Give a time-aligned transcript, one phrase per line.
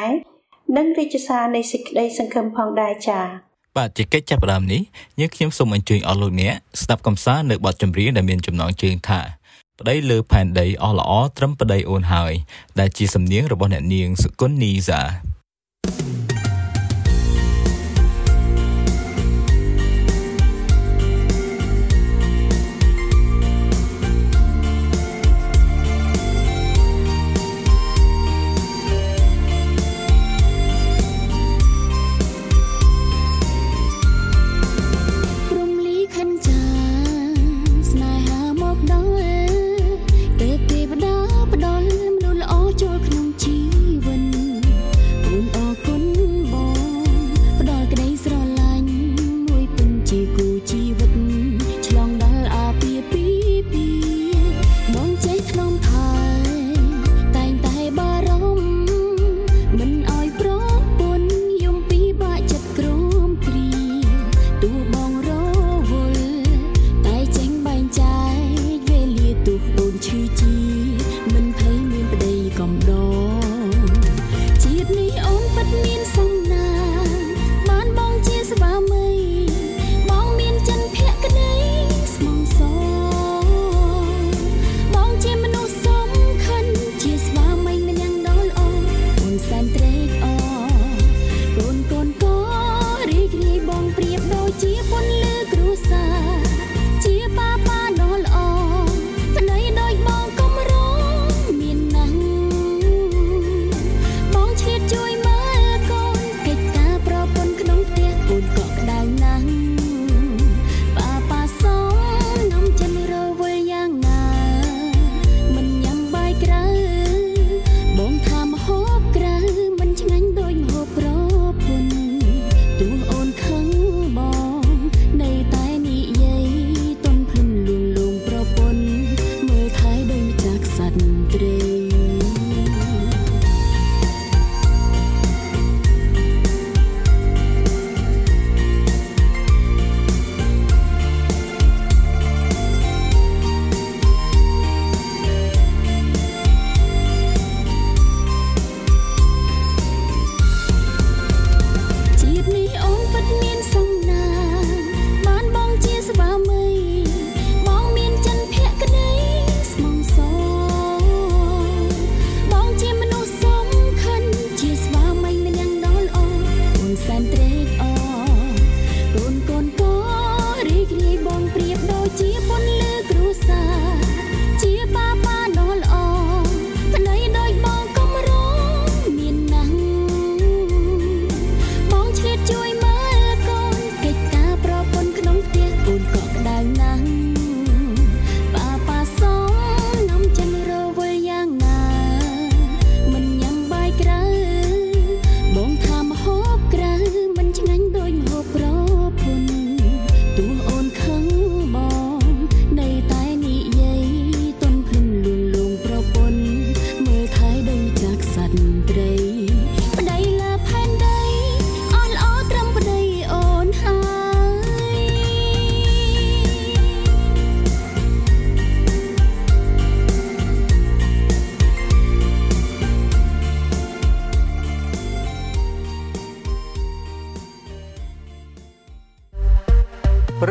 [0.76, 3.26] និងរាជសារនៃសេចក្តីសង្ឃឹមផងដែរចា៎
[3.76, 4.82] បាទជាកិច្ចចាប់ផ្ដើមនេះ
[5.20, 9.20] យើងខ្ញុំសូមអញ្ជើញអស់លោកអ្នកស្ដាប់កំសាន្តនៅបទចម្រៀងដែលមានចំណងជើងថា
[9.78, 12.32] ប្តីលើផែនដីអស់ល្អត្រឹមប្តីអូនហើយ
[12.80, 15.00] ដែលជាសំនៀងរបស់អ្នកនាងសុគន្ធនីសា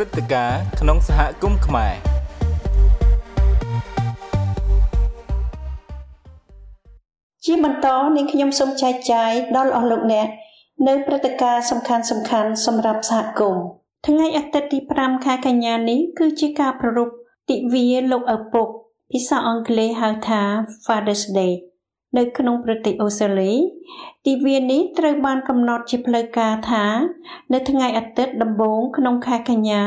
[0.02, 1.94] ព្រឹត្តិការណ៍ក្នុងសហគមន៍ខ្មែរ
[7.46, 10.28] ជាបន្តនាងខ្ញុំសូមចែកចាយដល់អស់លោកអ្នក
[10.88, 13.64] នៅព្រឹត្តិការណ៍សំខាន់សំខាន់សម្រាប់សហគមន៍
[14.08, 17.14] ថ្ងៃអាទិត្យទី5ខែកញ្ញានេះគឺជាការប្រារព្ធ
[17.50, 18.68] ទិវាលោកឪពុក
[19.12, 20.42] ភាសាអង់គ្លេសហៅថា
[20.86, 21.54] Father's Day
[22.18, 23.52] នៅក្នុងប្រទេសអូស្ត្រាលី
[24.28, 26.86] ទិវានេះត្រូវបានកំណត់ជាផ្លូវការថា
[27.54, 29.82] នៅថ្ងៃអាទិត្យដំបូងក្នុងខែកញ្ញា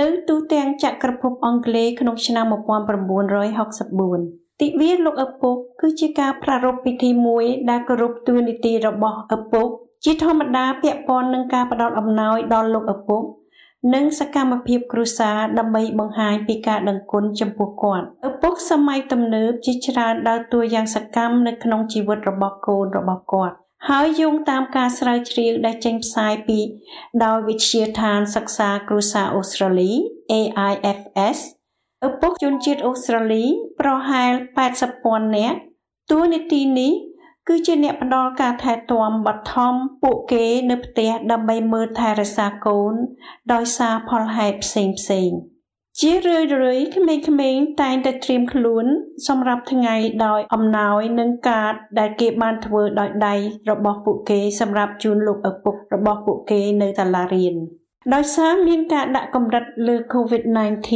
[0.00, 9.68] នៅទូទាំងចក្រភពអង់គ្លេសក្នុងឆ្នាំ1964ទិវាលោកឪពុកគឺជាការប្រារព្ធពិធីមួយដែលគោរពតួនាទីរបស់ឪពុក
[10.04, 13.22] ជាធម្មតាពាក់ព័ន្ធនឹងការផ្ដល់អំណោយដល់លោកឪពុក
[13.94, 23.54] និងសកម្មភាពគ្រួសារដើម្បីបង្ហាញពីការដឹងគុណចំពោះគាត់ឪពុកសម័យទំនើបជាច្រើនដើរតួយ៉ាងសកម្មនៅក្នុងជីវិតរបស់កូនរបស់គាត់
[23.88, 26.58] ហើយយោងតាមការស្រាវជ្រាវដែលចេញផ្សាយពី
[27.24, 29.92] ដោយវិទ្យាឋានសិក្សាគ្រួសារអូស្ត្រាលី
[30.32, 31.38] AIFS
[32.06, 33.44] ឪពុកជនជាតិអូស្ត្រាលី
[33.80, 34.32] ប្រហែល
[34.84, 35.58] 80,000នាក់
[36.10, 36.92] តួនាទីនេះ
[37.48, 42.94] គឺជាអ្នកផ្ដល់ការថែទាំបឋមពួកគេនៅផ្ទះដើម្បីមើលថែរក្សាកូន
[43.52, 45.30] ដោយសារផលហេតុផ្សេងផ្សេង
[46.00, 48.86] ជារឿយរឿយក្មេងៗតែងតែត្រៀមខ្លួន
[49.28, 49.94] សម្រាប់ថ្ងៃ
[50.26, 53.34] ដោយអំណោយនិងកាតដែលគេបានធ្វើដោយដៃ
[53.70, 57.54] របស់ពួកគេសម្រាប់ជូនលោកឪពុករបស់ពួកគេនៅសាលារៀន
[58.14, 60.90] ដោយសារមានការដាក់កម្រិតលើ COVID-19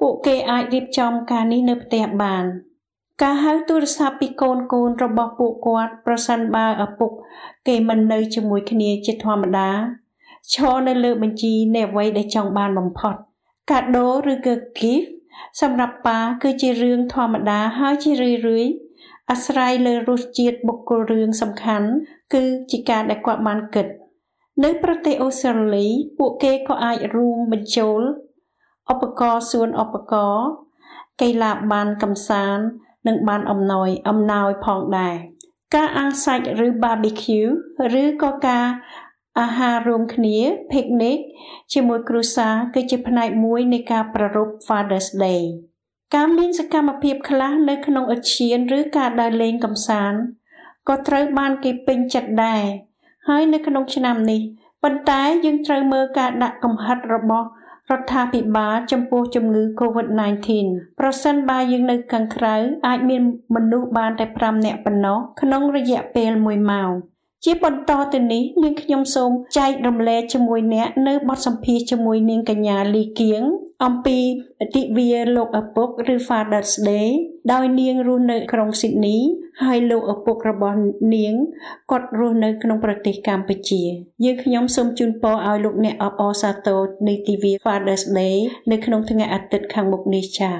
[0.00, 2.44] ពួកគេអាចរៀបចំការនេះនៅផ្ទះបាន
[3.22, 7.10] ការហៅទូរស័ព្ទពីកូនកូនរបស់ពួកគាត់ប្រសិនបើឪពុក
[7.68, 9.70] គេមិននៅជាមួយគ្នាជាធម្មតា
[10.52, 13.14] ឈរនៅលើបញ្ជីនៃអ្វីដែលចង់បានបំផុត
[13.70, 15.08] កាដូឬក៏ gift
[15.60, 18.66] សម្រាប់ប៉ាគឺជារឿងធម្មតាហើយជារឿយរឿយ
[19.30, 21.88] អាស្រ័យលើរសជាតិបុគ្គលរឿងសំខាន់
[22.34, 23.86] គឺជាការដែលគាត់បានគិត
[24.64, 25.86] នៅប្រទេសអូស្ត្រាលី
[26.18, 28.00] ពួកគេក៏អាចរួមបញ្ចូល
[28.92, 30.48] ឧបករណ៍សួនឧបករណ៍
[31.20, 32.64] កីឡាបានកំសាន្ត
[33.06, 35.14] និងបានអំណោយអំណោយផងដែរ
[35.74, 37.50] ការអាំងសាច់ឬ barbecue
[38.02, 38.66] ឬក៏ការ
[39.40, 40.36] អាហាររួមគ្នា
[40.72, 41.18] picnic
[41.72, 45.42] ជាមួយគ្រួសារគឺជាផ្នែកមួយនៃការប្រារព្ធ Father's Day
[46.14, 50.20] ការមានសកម្មភាពខ្លះនៅក្នុងឧទ្យានឬការដើរលេងកម្សាន្ត
[50.88, 52.64] ក៏ត្រូវបានគេពេញចិត្តដែរ
[53.28, 54.40] ហើយនៅក្នុងឆ្នាំនេះ
[54.82, 57.48] ប៉ុន្តែយើងត្រូវមើលការដាក់កំហិតរបស់
[57.90, 60.48] រដ្ឋាភិបាលចំពោះជំងឺ Covid-19
[61.00, 62.56] ប្រសិនបើយើងនៅខាងក្រៅ
[62.86, 63.22] អាចមាន
[63.54, 66.90] មនុស្សបានតែ5នាក់ប៉ុណ្ណោះក្នុងរយៈពេល1ម៉ោង
[67.44, 73.42] ជាបន្តទៅនេះនាងខ្ញុំសូមចែករំលែកជាមួយអ្នកនៅបទសម្ភាសជាមួយនាងកញ្ញាលីគៀង
[73.84, 74.18] អំពី
[74.76, 77.08] ទិវាលោកឪពុកឬ Father's Day
[77.52, 79.16] ដោយនាងរស់នៅក្រុងស៊ីដនី
[79.64, 80.78] ហើយលោកឪពុករបស់
[81.14, 81.34] នាង
[81.90, 83.82] គាត់រស់នៅក្នុងប្រទេសកម្ពុជា
[84.24, 88.36] យើងខ្ញុំសូមជូនពរឲ្យលោកអ្នកអបអរសាទរនៃទិវា Father's Day
[88.70, 90.56] នៅក្នុងថ្ងៃអាទិត្យខាងមុខនេះចា៎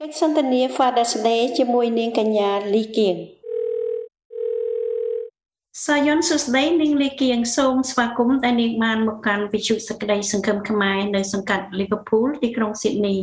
[0.00, 3.16] កិច្ចសន្ទនា Father's Day ជាមួយនាងកញ្ញាលីគៀង
[5.80, 13.18] សាយ័ន្តសុស្ដីនាងលីគៀងសូមស្វាគមន៍ដែលនាងបានមកកាន់វិទ្យុសក្តីសង្ឃឹមខ្មែរនៅសង្កាត់ Liverpool ទីក្រុង Sydney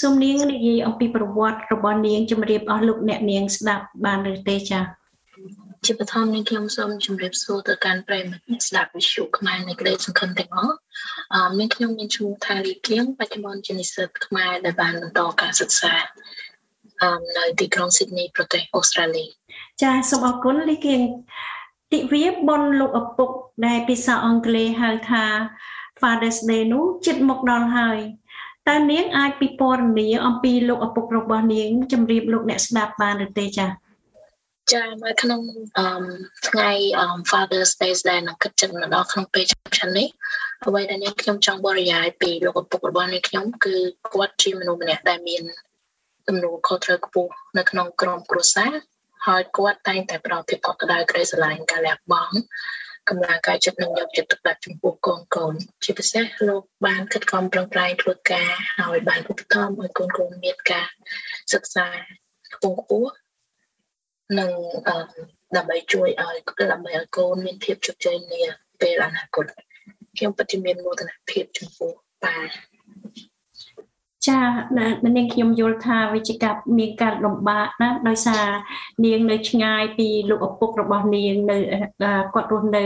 [0.00, 4.84] សូមនាងនិយាយអំពីប្រវត្តិរបស់នាងជម្រាបអស់លោកអ្នកនាងស្ដាប់បានឬទេចា៎
[5.86, 10.76] ជាបឋមនេះខ្ញុំសូមជម្រាបសួរទៅកាន់ប្រិយមិត្តអ្នកស្ដាប់វិទ្យុខ្មែរនៃក្តីសង្ឃឹមទាំងអស់
[11.34, 15.92] អឺមានខ្ញុំមានឈ្មោះថាលីគៀងបច្ចុប្បន្នជានិស្សិតខ្មែរដែលបានបន្តការសិក្សា
[17.02, 19.24] អឺនៅទីក្រុង Sydney ប្រទេសអូស្ត្រាលី
[19.82, 21.02] ចាសូមអរគុណលីគៀង
[21.92, 23.30] ទិវាបុណ្យលោកឪពុក
[23.66, 25.24] ដែលភាសាអង់គ្លេសហៅថា
[26.00, 27.98] Father's Day នោះជិតមកដល់ហើយ
[28.68, 33.70] តើនាងអាចពិពណ៌នាអំពីលោកឪពុករបស់នាងជម្រាបលោកអ្នកស្ដាប់បានឬទេចា៎
[34.72, 35.40] ចានៅក្នុង
[35.78, 35.86] អឺ
[36.48, 36.70] ថ្ងៃ
[37.30, 40.08] Father's Day ដែលនឹងគិតចិត្តមកដល់ក្នុងពេលឆ្នាំនេះ
[40.66, 43.74] អ្វីដែលនាងខ្ញុំចង់បរិយាយពីលោកឪពុករបស់នាងខ្ញុំគឺ
[44.12, 45.42] គាត់ជាមនុស្សម្នាក់ដែលមាន
[46.28, 48.72] ទំនួលខុសត្រូវខ្ពស់នៅក្នុងក្រុមគ្រួសារ
[49.26, 52.36] ហើយគាត់តែងតែផ្ដល់ភាពកក់ក្ដៅក្ដីស្រឡាញ់ការលះបង់
[53.08, 60.86] កម្លាំងកាយចិត្តនិងយកចិត្តទុកដាក់ចំពោះកូនកូនជាពិសេសលោកបានខិតខំប្រឹងប្រែងធ្វើការហើយបានឧបត្ថម្ភឲ្យកូនកូនមានការ
[61.52, 61.86] សិក្សា
[62.54, 63.12] ខ្ពង់ខ្ពស់
[64.38, 64.50] និង
[65.56, 66.36] ដើម្បីជួយឲ្យ
[66.72, 68.42] ដើម្បីឲ្យកូនមានភាពជោគជ័យនា
[68.80, 69.46] ពេលអនាគត
[70.16, 71.92] ខ្ញុំពិតជាមានមោទនភាពចំពោះ
[72.24, 72.36] ប៉ា
[74.28, 74.40] ចា
[75.16, 78.44] នាងខ្ញុំយល់ថាវិជ្ជកាមានការលំបាកណាដោយសារ
[79.04, 81.58] នាងនៅឆ្ងាយពីលោកឪពុករបស់នាងនៅ
[82.34, 82.84] គាត់រស់នៅ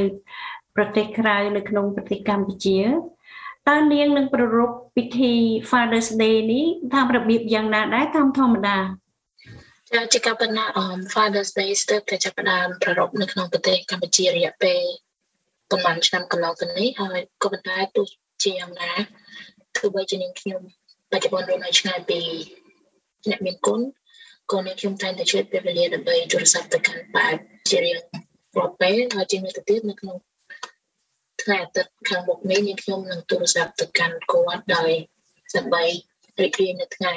[0.76, 2.78] ប្រទេសក្រៅនៅក្នុងប្រទេសកម្ពុជា
[3.68, 5.34] តើនាងនឹងប្រារព្ធពិធី
[5.70, 8.78] Father's Day នេះតាមរបៀបយ៉ាងណាដែរតាមធម្មតា
[9.92, 10.64] ចាជាការបណ្ណា
[11.14, 14.82] Father's Day ស្ទើរតែចាប់ផ្ដើមប្រារព្ធនៅក្នុងប្រទេសកម្ពុជារយៈពេល
[15.70, 18.06] ប្រហែលឆ្នាំកន្លងទៅនេះហើយក៏ប៉ុន្តែទោះ
[18.42, 18.92] ជាយ៉ាងណា
[19.76, 20.62] ទោះបីជានាងខ្ញុំ
[21.14, 22.20] បច្ចុប្បន្នរស់នៅឆ្ងាយពី
[23.30, 23.80] អ្នកមានគុណ
[24.52, 27.36] ក៏នាងខ្ញុំតែងតែជួយពេលវេលាដើម្បីទូរស័ព្ទទៅកាន់បែប
[27.70, 27.98] ជារៀង
[28.56, 30.16] រាល់ពេលហើយជាងនេះទៅទៀតនៅក្នុង
[31.42, 34.90] ថ្ងៃអាទិត្យខាងមុខនេះនាងខ្ញុំនឹងទូរស័ព្ទទៅកាន់គាត់ដោយ
[35.56, 35.84] ដើម្បី
[36.40, 37.14] រីករាយនៅថ្ងៃ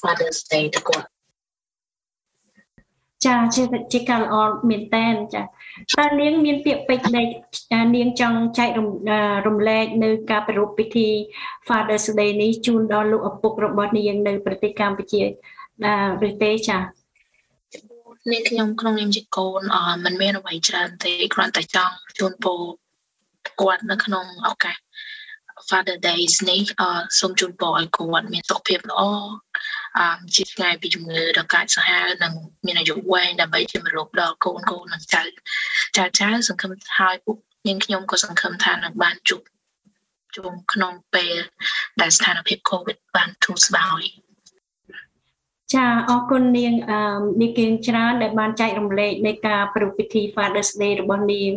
[0.00, 1.08] Father's Day ទៅគាត់
[3.26, 3.62] ចាជា
[3.92, 4.36] ជាការល្អ
[4.70, 7.22] មែនតែនចាតើនាងមានពាក្យពេចន៍នៃ
[7.96, 8.70] នាងចង់ចែក
[9.46, 11.08] រំលែកនៅការប្រារព្ធពិធី
[11.66, 15.22] Father's Day នេះជូនដល់លោកឪពុករបស់នាងនៅប្រទេសកម្ពុជា
[16.28, 16.78] ឬទេចា
[18.30, 22.60] នាងខ្ញុំក្នុងនាមជាកូនអមិនមានអ្វីច្រើនទេគ្រាន់តែចង់ជូនពរ
[23.60, 24.76] គាត់នៅក្នុងឱកាស
[25.68, 26.82] Father Days នេះអ
[27.18, 29.10] សូមជូនពរឲ្យគាត់មានសុខភាពល្អអ
[30.34, 32.32] ជាថ្ងៃពីជំងឺដ៏កាចសាហាវនិង
[32.66, 35.22] មានអាយុវែងដើម្បីជាមរតកដល់កូនកូននិងចៅ
[35.96, 39.42] ចៅចៅសង្ឃឹមហើយពួកនាងខ្ញុំក៏សង្ឃឹមថានឹងបានជួប
[40.36, 41.36] ជុំក្នុងពេល
[42.00, 44.02] ដែលស្ថានភាព COVID បានធូរស្បើយ
[45.74, 46.74] ចាអរគុណនាង
[47.40, 51.50] នាងគៀងច្រើនដែលបានចែករំលែកនៃការប្រពៃពិធី Father's Day របស់នាង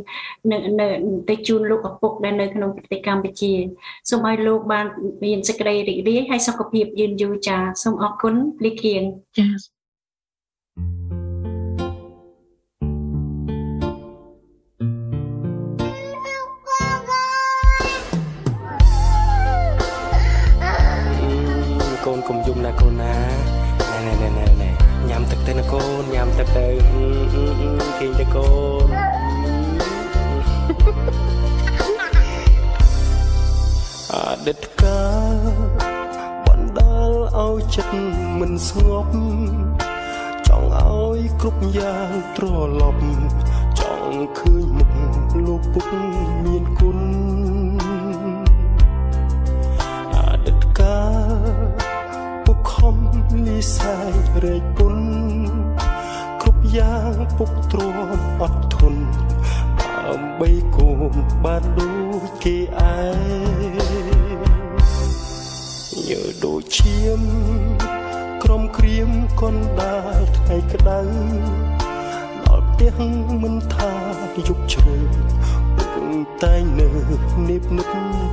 [0.51, 0.87] នៅនៅ
[1.29, 3.53] ទៅជូនលោកឪពុកដែលនៅក្នុងប្រទេសកម្ពុជា
[4.09, 4.85] សូមឲ្យលោកបាន
[5.25, 9.03] មានសេចក្តីរីករាយហើយសុខភាពយឺនយូរចាសូមអរគុណលីគៀង
[9.37, 9.47] ចា
[22.05, 23.44] កូនកុំយំណាកូនណាណែណែណែណែញ៉ាំ
[25.47, 26.67] ទឹកទៅណាកូនញ៉ាំទឹកទៅ
[27.97, 28.49] គេងទៅកូ
[28.85, 28.87] ន
[34.13, 35.37] អតីតកាល
[36.45, 37.95] បណ្ដាលឲ្យចិត្ត
[38.39, 39.13] មិនស្ងប់
[40.47, 42.45] ចង់ឲ្យគ្រប់យ៉ាងត្រ
[42.81, 43.03] ឡប់
[43.79, 44.91] ចង់ឃើញមុខ
[45.45, 45.89] លោកពុក
[46.43, 46.99] មានគុណ
[50.13, 51.35] អតីតកាល
[53.45, 55.24] លីសាយរែកពុនគ្រប់
[56.77, 59.03] យ៉ាងពុកទ្រាំអត់ធន់
[59.79, 61.13] ដើម្បីកូន
[61.43, 61.91] បានដូ
[62.21, 63.95] ចគេឯង
[66.09, 67.21] ញើដូចឈាម
[68.43, 69.09] ក្រុមក្រៀម
[69.41, 70.99] កុនដាលថ្ងៃក្តៅ
[72.45, 72.95] ដល់ផ្ទះ
[73.41, 73.93] មិនថា
[74.47, 74.97] យប់ជ្រៅ
[76.43, 76.87] តែងនៅ
[77.49, 77.91] និបនិប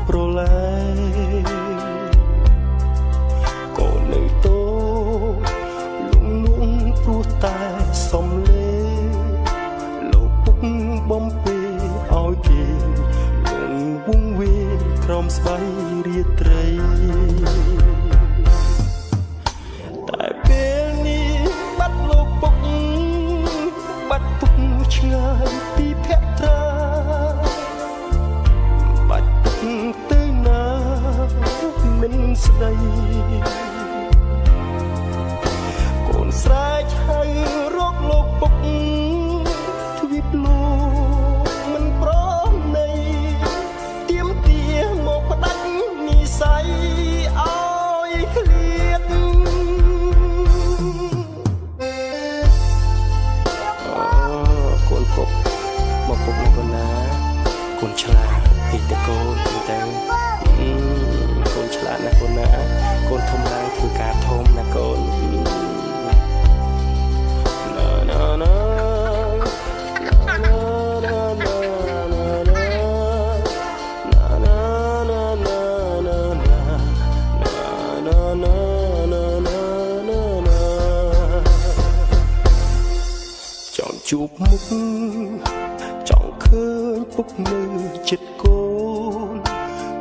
[0.09, 0.63] ប្រឡែ
[3.79, 4.61] កូននៅតូ
[7.03, 7.72] ព្រោះតែ
[32.63, 33.02] មិ
[84.43, 84.69] មុខ
[86.09, 86.65] ចង់ឃើ
[86.97, 87.61] ញពុកនៅ
[88.09, 88.61] ចិត្តកូ
[89.35, 89.37] ន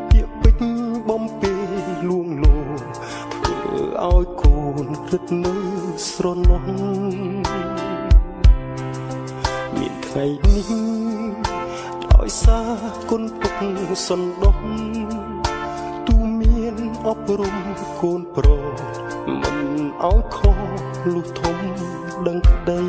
[0.09, 0.61] ពាក្យពេច
[1.07, 1.53] បំពេ
[2.07, 2.55] លួងលោ
[3.33, 3.57] ធ្វើ
[4.03, 5.55] ឲ្យកូនរឹតនៅ
[6.09, 6.65] ស្រណោះ
[9.75, 10.69] មានថ្ងៃនេះ
[12.05, 13.55] ដោយសារគុណពុក
[14.07, 14.59] សន្ដោះ
[16.07, 16.75] ទូមាន
[17.07, 17.57] អប់រំ
[18.01, 18.63] កូនប្រុស
[19.41, 19.57] មិន
[20.03, 20.57] ឲ្យខុស
[21.13, 21.57] លុះធំ
[22.27, 22.81] ដឹងក្តី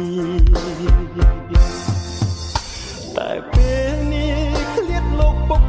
[3.23, 5.65] តែពេលនេះឃ្លាតលោកពុក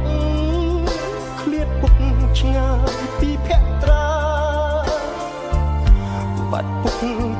[1.40, 1.94] ឃ្លាតពុក
[2.38, 4.06] ឆ្ងាយពីភក្ត្រា
[6.52, 7.33] បាត់ពុក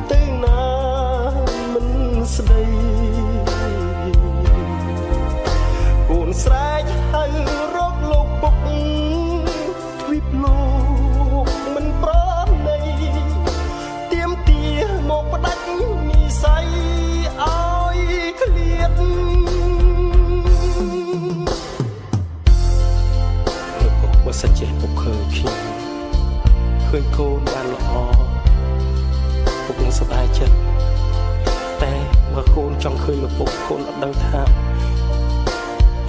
[32.85, 34.41] ចង់ឃើញលោកពុកកូនអត់ដឹងថា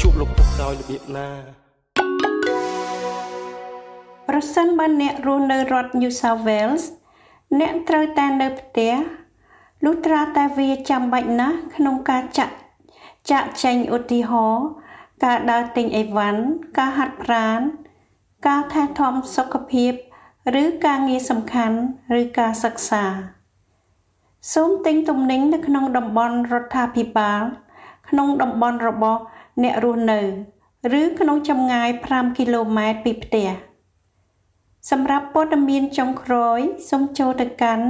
[0.01, 1.29] ជួបលោកពុកដោយរបៀបណា
[4.29, 6.83] ប្រសិនបើអ្នករស់នៅរដ្ឋ New South Wales
[7.59, 8.93] អ្នកត្រូវតែនៅផ្ទះ
[9.83, 12.55] លុះត្រាតែវាចាំបាច់ណាស់ក្នុងការចាក់
[13.31, 14.65] ចាក់ចែងឧទាហរណ៍
[15.25, 16.41] ការដើរទិញអីវ៉ាន់
[16.77, 17.59] ការហាត់ប្រាណ
[18.47, 19.91] ការថែទាំសុខភាព
[20.61, 21.77] ឬការងារសំខាន់
[22.19, 23.05] ឬការសិក្សា
[24.53, 27.43] សូមទិញទំនិញនៅក្នុងតំបន់រដ្ឋាភិបាល
[28.09, 29.21] ក្នុងតំបន់របស់
[29.63, 30.19] អ្នករស់នៅ
[30.99, 33.49] ឬក្នុងចម្ងាយ5គីឡូម៉ែត្រពីផ្ទះ
[34.91, 36.59] សម្រាប់ព័ត៌មានចុងក្រោយ
[36.89, 37.85] សូមចូលទៅកាន់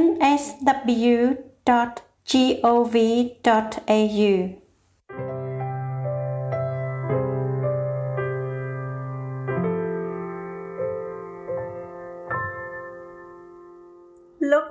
[0.00, 1.10] nsw.gov.au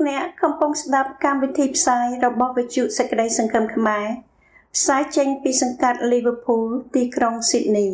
[0.08, 4.06] អ្នកកំពុងស្ដាប់កម្មវិធីផ្សាយរបស់វិទ្យុសេចក្តីសង្ឃឹមខ្មែរ
[4.76, 7.92] ផ្សាយចេញពីសង្កាត់ Liverpool ទីក្រុង Sydney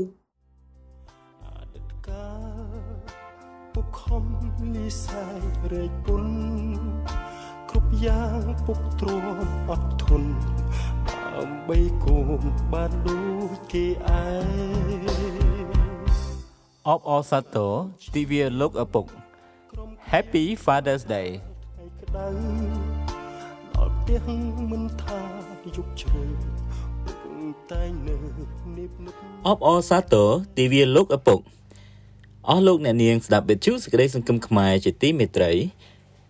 [3.74, 4.26] ពុកខំ
[4.76, 5.40] និស័យ
[5.72, 6.26] រែកពុន
[7.70, 10.32] គ្រប់យ៉ាងពុកទ្រាំអត់ធន់
[11.10, 12.42] ដើម្បីកូន
[12.74, 14.24] បានដូចគេឯ
[14.94, 15.26] ង
[16.88, 17.74] អបអរសាទរ
[18.16, 19.06] ទិវាលោកឪពុក
[20.12, 21.30] Happy Father's Day
[22.16, 22.30] ក្តៅ
[23.76, 24.26] ដល់ផ្ទះ
[24.72, 25.20] មិនថា
[25.76, 26.24] យប់ជ្រៅ
[27.72, 28.90] តែនៅនិបនិប
[29.48, 31.40] អបអរសាទរទិវាលោកឪពុក
[32.50, 35.52] អស់លោកអ្នកនាងស្ដាប់វិទ្យុសេចក្តីសង្ឃឹមខ្មែរជាទីមេត្រី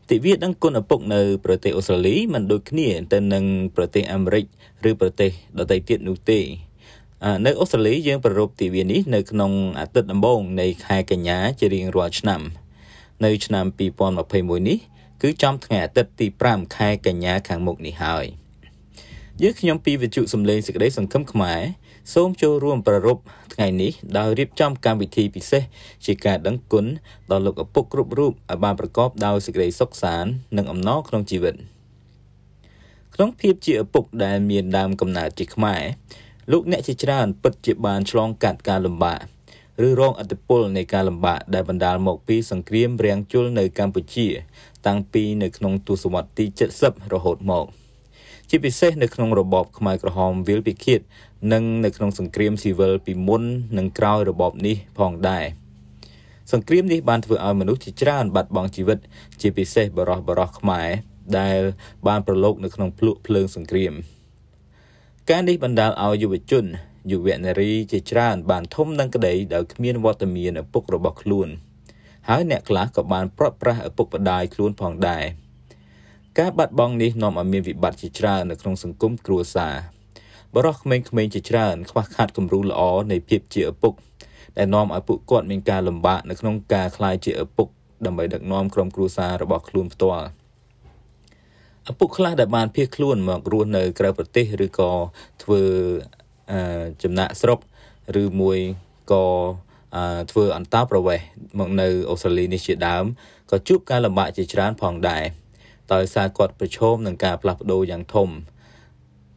[0.09, 3.43] ទិវាដឹងគុណឪពុកនៅប្រទេសអូស្ត្រាលីមិនដូចគ្នាទៅនឹង
[3.75, 4.45] ប្រទេសអាមេរិក
[4.89, 6.39] ឬប្រទេសដទៃទៀតនោះទេ
[7.45, 12.41] នៅអូស្ត្រាលីយើងប្រារព្ធទិវានេះនៅក្នុងអាទិត្យដំបូងនៃខែកញ្ញាជារៀងរាល់ឆ្នាំ
[13.25, 13.65] នៅឆ្នាំ
[14.13, 14.79] 2021នេះ
[15.27, 18.25] គឺចំថ្ងៃអាទិត្យទី5ខែកញ្ញាខាងមុខនេះហើយ
[19.41, 21.61] យើងខ្ញុំពីវិទ្យុសំឡេងសេចក្តីសង្ឃឹមខ្មែរ
[22.13, 25.63] សូមចូលរួមប្រារព្ធថ្ងៃនេះដោយរៀបចំកម្មវិធីពិសេស
[26.05, 26.85] ជាការដឹងគុណ
[27.31, 31.55] ដល់លោកឪពុកគ្រប់រូបឲ្យបានប្រកបដោយសេចក្តីសុខសាន្តនិងអំណរក្នុងជីវិត
[33.15, 35.81] ក្នុងភាពជាឪពុកដែលមានដើមកំណើតជាខ្មែរ
[36.51, 39.21] លោកអ្នកជាច្រើនពិតជាបានឆ្លងកាត់ការលំបាក
[39.83, 44.27] ឬរងឥទ្ធិពលនៃការលំបាកដែលបណ្ដាលមកពីសង្គ្រាមរាំងជលនៅកម្ពុជា
[44.87, 46.45] តាំងពីនៅក្នុងទសវត្សរ៍ទី
[46.79, 47.65] 70រហូតមក
[48.49, 50.99] ជាពិសេសនៅក្នុងរបបខ្មែរក្រហមវិលពិឃាត
[51.53, 53.43] និងនៅក្នុងសង្គ្រាមស៊ីវិលពីមុន
[53.77, 55.45] និងក្រោយរបបនេះផងដែរ
[56.51, 58.99] សង្គ្រាមនេះបានធ្វើឲ្យមនុស្សជាច្រើនបាត់បង់ជីវិត
[59.41, 60.87] ជាពិសេសបរោះបរោះខ្មែរ
[61.39, 61.59] ដែល
[62.07, 63.93] បានប្រឡូកនៅក្នុងភ្លុកភ្លើងសង្គ្រាម
[65.29, 66.65] ការនេះបណ្ដាលឲ្យយុវជន
[67.11, 71.49] យុវនារីជាច្រើនបានធំនឹងក្តីដោយគ្មានវត្តមានឪពុករបស់ខ្លួន
[72.29, 75.23] ហើយអ្នកខ្លះក៏បានប្រត់ប្រាស់ឪពុកម្ដាយខ្លួនផងដែរ
[76.39, 79.75] ការបាត់បង់នេះនាំឲ្យមានវិបត្តិជាច្រើននៅក្នុងសង្គមគ្រួសារ
[80.53, 83.93] បរិះក្មេងៗជាច្រើនខ្វះខាតគំរូល្អនៃភាពជាឪពុក
[84.57, 87.67] ដែលនាំឲ្យពួកគាត់មានការលំបាកនៅក្នុងការក្លាយជាឪពុក
[88.05, 90.27] ដើម្បីដឹកនាំក្រុមគ្រួសាររបស់ខ្លួនផ្ទាល់
[91.91, 94.91] ឪពុកខ្លះដែលបានភៀសខ្លួនមករស់នៅក្រៅប្រទេសឬក៏
[95.43, 95.61] ធ្វើ
[97.03, 97.59] ចំណាក់ស្រុក
[98.21, 98.57] ឬមួយ
[99.11, 99.25] ក៏
[100.31, 101.25] ធ្វើអន្តោប្រវេសន៍
[101.59, 103.05] មកនៅអូស្ត្រាលីនេះជាដើម
[103.51, 105.23] ក៏ជួបការលំបាកជាច្រើនផងដែរ
[105.93, 108.29] ដោយសារគាត់ប្រឈមនឹងការផ្លាស់ប្ដូរយ៉ាងធំ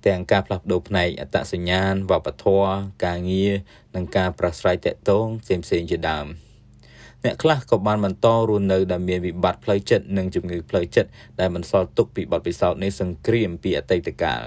[0.07, 2.71] ទាំងការផ្លាស់ប្ដូរផ្នែកអត្តសញ្ញាណវប្បធម៌
[3.05, 3.53] ការងារ
[3.95, 6.27] និងការប្រស្រ័យតាក់ទងផ្សេងៗជាដើម
[7.25, 14.43] អ្នកខ្លះក៏បានបន្តរស់នៅដែលមានវិបត្តិផ្លូវចិត្តនិងជំងឺផ្លូវចិត្តដែលបន្សល់ទុកពីបទពិសោធន៍នៃសង្គ្រាមពីអតីតកាល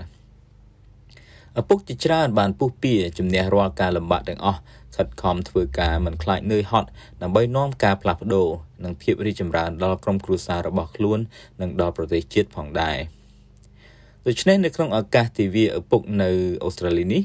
[1.59, 4.59] ឪពុកជាច្រើនបានពុះពៀជំនះរាល់ការលំបាកទាំងអស់
[5.01, 6.89] ខិតខំធ្វើការមិនខ្លាចនឿយហត់
[7.21, 8.47] ដើម្បីនាំការផ្លាស់ប្ដូរ
[8.83, 11.19] និងភាពរីកចម្រើនដល់ក្រុមគ្រួសាររបស់ខ្លួន
[11.61, 12.97] និងដល់ប្រទេសជាតិផងដែរ
[14.27, 16.29] ដូច្នេះនៅក្នុងឱកាសទិវាឪពុកនៅ
[16.63, 17.21] អូស្ត្រាលីនេះ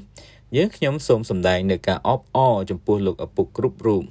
[0.57, 4.05] យើងខ្ញុំសូមសម្ដែងនៅការអបអរចំពោះលោកឪពុកគ្រប់រូប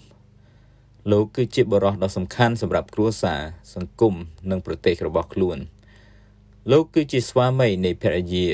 [1.12, 3.40] លោកគឺជាបរិះដ៏សំខាន់សម្រាប់គ្រួសារ
[3.74, 4.14] សង្គម
[4.50, 5.58] និងប្រទេសរបស់ខ្លួន
[6.72, 8.48] លោកគឺជាស្វាមីនៃភរិយា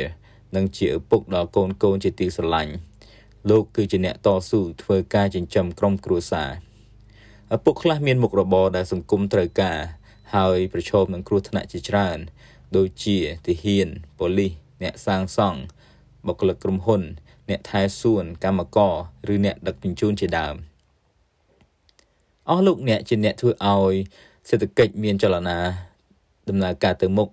[0.56, 2.74] និងជាឪពុកដល់កូនកូនជាទីស្រឡាញ់
[3.50, 6.50] លោកគឺជាអ្នកតស៊ូធ្វើការចិញ្ចឹមក្រុមគ្រួសារ
[7.56, 9.80] ឪពុកខ្លះមានមុខរបរដែលសង្គមត្រូវការ
[10.36, 12.18] ហើយប្រឈមនឹងគ្រោះថ្នាក់ជាច្រើន
[12.78, 13.88] ដូចជាទាហាន
[14.20, 14.52] ប៉ូលីស
[14.84, 15.60] អ្នកសាងសង់
[16.28, 17.02] បុគ្គលិកក្រុមហ៊ុន
[17.50, 18.94] អ្នកថែសួនកម្មករ
[19.34, 20.56] ឬអ្នកដឹកជញ្ជូនជាដើម
[22.50, 23.94] អស់លោកអ្នកជាអ្នកធ្វើឲ្យ
[24.50, 25.60] សេដ្ឋកិច្ចមានចលនា
[26.50, 27.30] ដំណើរការទៅមុខ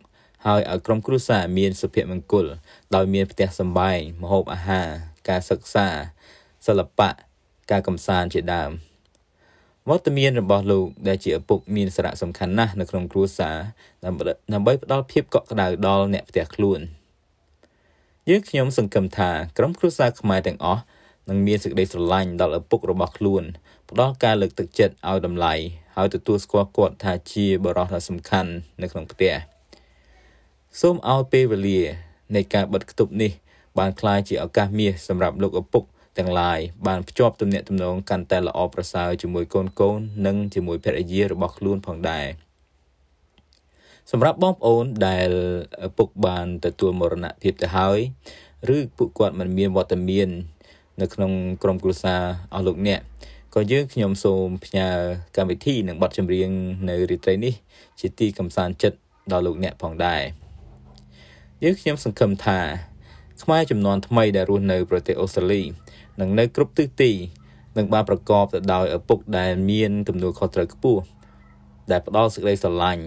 [0.46, 2.46] ហើយឲ្យក្រុមគ្រួសារមានសុភមង្គល
[2.94, 4.88] ដោយមានផ្ទះសម្បែងម្ហូបអាហារ
[5.28, 5.86] ការសិក្សា
[6.66, 7.10] សិល្បៈ
[7.70, 8.70] ការកំសាន្តជាដើម
[9.88, 13.56] វត្តមានរបស់លោកដែលជាឪពុកមានសារៈសំខាន់ណាស់នៅក្នុងគ្រួសារ
[14.04, 16.80] ដើម្បីផ្ដល់ភាពកក់ក្ដៅដល់អ្នកផ្ទះខ្លួន
[18.28, 20.82] យើងខ្ញុំសង្ឃឹមថាក្រុមគ្រួសារខ្មែរទាំងអស់
[21.28, 23.42] នឹងមានសេចក្តីស្រឡាញ់ដល់ឪពុករបស់ខ្លួន
[23.90, 25.54] ផ្ដល់ការលើកទឹកចិត្តឲ្យតម្លៃ
[25.96, 28.50] ហើយទទួលស្គាល់គាត់ថាជាបរិសុទ្ធដ៏សំខាន់
[28.82, 29.34] នៅក្នុងផ្ទះ
[30.80, 31.80] សូមឲ្យពេលវេលា
[32.34, 33.32] នៃការបិទគប់នេះ
[33.78, 35.84] បានក្លាយជាឱកាសមាសសម្រាប់លោកឪពុក
[36.18, 42.26] ទាំងឡាយបានភ្ជាប់ទំនាក់ទំនងកាន់តែល្អប្រសើរជាមួយកូនកូននិងជាមួយភរិយារបស់ខ្លួនផងដែរ
[44.10, 45.30] សម្រាប់បងប្អូនដែល
[45.86, 47.98] ឪពុកបានទទួលមរណភាពទៅហើយ
[48.76, 50.28] ឬពួកគាត់មិនមានវត្តមាន
[51.00, 52.22] នៅក្នុងក្រុមគ្រួសារ
[52.54, 53.00] អស់លោកអ្នក
[53.54, 54.88] ក៏យើងខ្ញុំសូមផ្ញើ
[55.36, 56.50] កម្មវិធីនិងបទចម្រៀង
[56.88, 57.54] នៅរាត្រីនេះ
[58.00, 58.98] ជាទីកំសាន្តចិត្ត
[59.32, 60.22] ដល់លោកអ្នកផងដែរ
[61.62, 62.58] យើងខ្ញុំសង្ឃឹមថា
[63.42, 65.62] ខ្មែរចំនួនថ្មីដែលរស់នៅប្រទេសអូស្ត្រាលី
[66.20, 67.12] និងនៅគ្រប់ទិសទី
[67.76, 71.02] នឹងបានប្រកបទៅដោយឪពុកដែលមានទំនួលខុសត្រូវខ្ពស់
[71.90, 73.04] ដែលផ្ដល់សេចក្តីស្រឡាញ់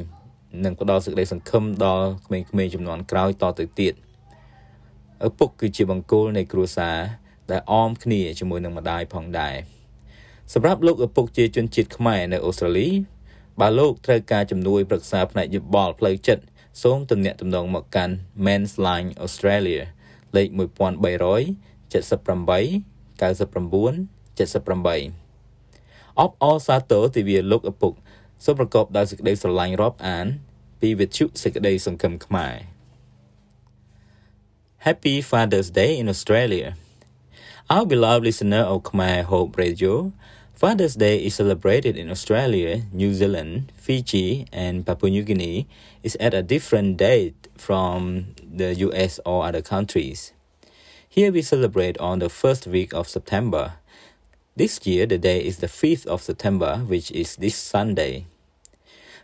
[0.63, 3.93] និងផ្ដល់សេចក្តីសង្ឃឹមដល់ក្មេងៗចំនួនក្រោយតទៅទៀត
[5.27, 6.97] ឪពុកគឺជាបង្គោលនៃគ្រួសារ
[7.51, 9.55] ដែលអមគ្នាជាមួយនឹងម្ដាយផងដែរ
[10.53, 12.87] សម្រាប់លោកឪពុកជាជនជាតិខ្មែរនៅអូស្ត្រាលី
[13.59, 16.43] បើលោកត្រូវការជំនួយប្រឹក្សាផ្នែកយោបល់ផ្លូវចិត្ត
[16.83, 18.15] សូមទំនាក់ទំនងមកកាន់
[18.45, 19.83] Men's Line Australia
[20.37, 20.57] លេខ1378
[23.21, 27.93] 99 78អបអរសាទរទិវាលោកឪពុក
[28.45, 30.27] សូមប្រកបដោយសេចក្តីស្រឡាញ់រាប់អាន
[30.81, 32.55] ពីវិទ្យុសេចក្តីសង្ឃឹមខ្មែរ
[34.85, 36.67] Happy Father's Day in Australia
[37.73, 39.93] Our beloved listener of Khmer Hope Radio
[40.61, 45.65] Father's Day is celebrated in Australia, New Zealand, Fiji, and Papua New Guinea
[46.03, 50.33] is at a different date from the US or other countries.
[51.09, 53.81] Here we celebrate on the first week of September.
[54.55, 58.27] This year, the day is the 5th of September, which is this Sunday.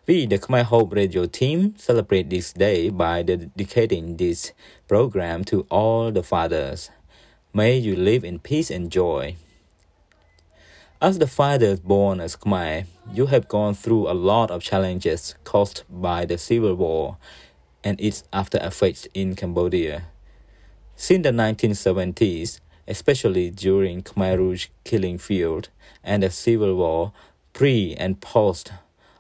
[0.08, 4.54] We, the Khmer Hope Radio team, celebrate this day by dedicating this
[4.88, 6.90] program to all the fathers.
[7.54, 9.36] May you live in peace and joy.
[11.00, 15.84] As the fathers born as Khmer, you have gone through a lot of challenges caused
[15.88, 17.18] by the civil war
[17.84, 20.06] and its after effects in Cambodia.
[20.96, 25.70] Since the 1970s, especially during Khmer Rouge killing field
[26.04, 27.12] and the civil war
[27.54, 28.72] pre and post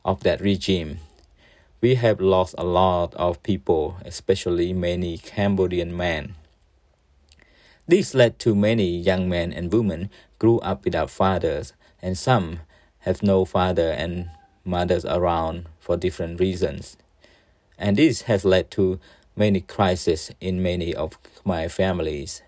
[0.03, 0.97] of that regime,
[1.79, 6.33] we have lost a lot of people, especially many Cambodian men.
[7.87, 12.59] This led to many young men and women grew up without fathers, and some
[12.99, 14.29] have no father and
[14.63, 16.97] mothers around for different reasons.
[17.77, 18.99] And this has led to
[19.35, 22.41] many crises in many of my families.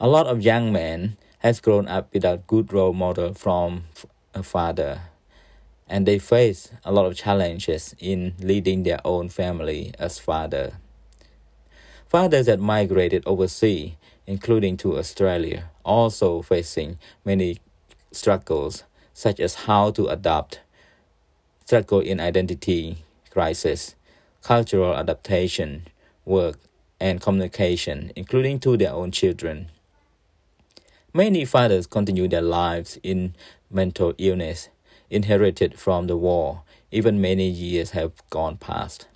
[0.00, 3.84] A lot of young men has grown up without good role model from
[4.34, 5.02] a father
[5.88, 10.78] and they face a lot of challenges in leading their own family as father.
[12.14, 17.58] Fathers that migrated overseas, including to Australia, also facing many
[18.12, 20.60] struggles such as how to adopt
[21.64, 22.98] struggle in identity
[23.30, 23.96] crisis,
[24.42, 25.88] cultural adaptation,
[26.24, 26.60] work,
[27.00, 29.72] and communication, including to their own children.
[31.12, 33.34] Many fathers continue their lives in
[33.72, 34.68] mental illness
[35.10, 39.08] inherited from the war, even many years have gone past.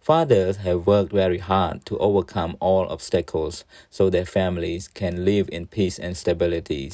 [0.00, 5.66] Fathers have worked very hard to overcome all obstacles so their families can live in
[5.66, 6.90] peace and stability.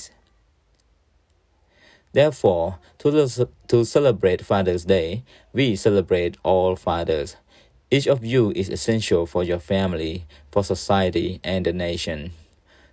[2.12, 7.37] Therefore, to, the, to celebrate Father's Day, we celebrate all fathers.
[7.90, 12.33] Each of you is essential for your family, for society, and the nation.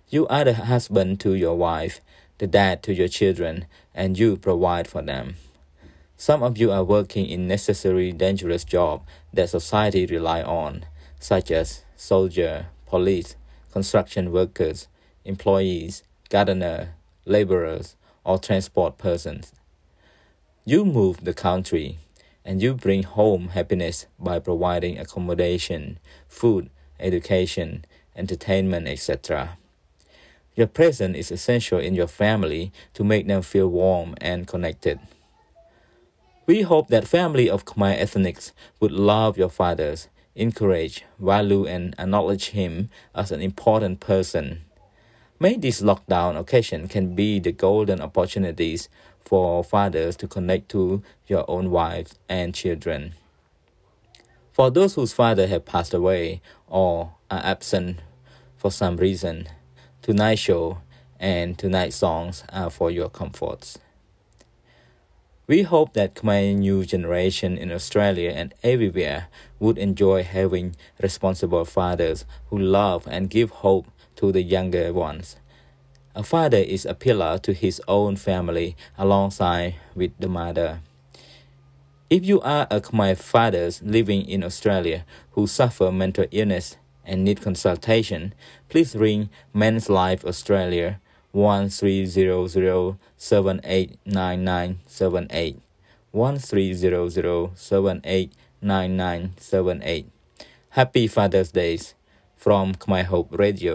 [0.08, 2.00] You are the husband to your wife,
[2.38, 5.34] the dad to your children, and you provide for them.
[6.16, 10.86] Some of you are working in necessary dangerous jobs that society rely on,
[11.18, 13.36] such as soldier, police,
[13.72, 14.86] construction workers,
[15.24, 19.52] employees, gardener, laborers, or transport persons.
[20.64, 21.98] You move the country
[22.44, 25.98] and you bring home happiness by providing accommodation,
[26.28, 27.84] food, education,
[28.16, 29.58] entertainment, etc.
[30.54, 35.00] Your presence is essential in your family to make them feel warm and connected.
[36.46, 42.50] We hope that family of Khmer ethnics would love your fathers, encourage, value, and acknowledge
[42.50, 44.64] him as an important person
[45.40, 48.88] May this lockdown occasion can be the golden opportunities
[49.24, 53.14] for fathers to connect to your own wives and children.
[54.52, 57.98] For those whose father have passed away or are absent
[58.56, 59.48] for some reason,
[60.02, 60.78] Tonight Show
[61.18, 63.78] and Tonight Songs are for your comforts.
[65.46, 69.28] We hope that Khmer new generation in Australia and everywhere
[69.58, 75.36] would enjoy having responsible fathers who love and give hope to the younger ones.
[76.14, 80.80] A father is a pillar to his own family alongside with the mother.
[82.08, 87.42] If you are a Khmer father living in Australia who suffer mental illness and need
[87.42, 88.32] consultation,
[88.70, 91.00] please ring Men's Life Australia
[91.34, 95.64] 1300 789978
[96.14, 97.50] 1300
[98.62, 100.06] 789978
[100.78, 101.82] Happy Father's Days
[102.42, 103.74] from Khmer Hope Radio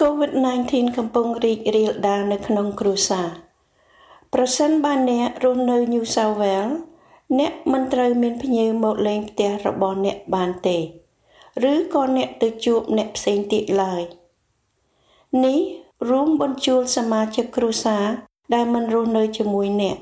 [0.00, 3.28] COVID-19 កំពុងរីករាលដាលនៅក្នុងគ្រួសារ
[4.34, 6.74] ប្រសិនបើអ្នករស់នៅ New South Wales
[7.38, 10.78] អ្នកមិនត្រូវមានភ្ញៀវមកលេងផ្ទះរបស់អ្នកបានទេ
[11.72, 14.02] ឬក៏អ្នកទៅជួបអ្នកផ្សេងទៀតឡើយ
[15.44, 15.60] នេះ
[16.10, 18.06] រួមបញ្ជូលសមាជិកគ្រួសារ
[18.54, 19.96] ដែលមិនរស់នៅជាមួយអ្នក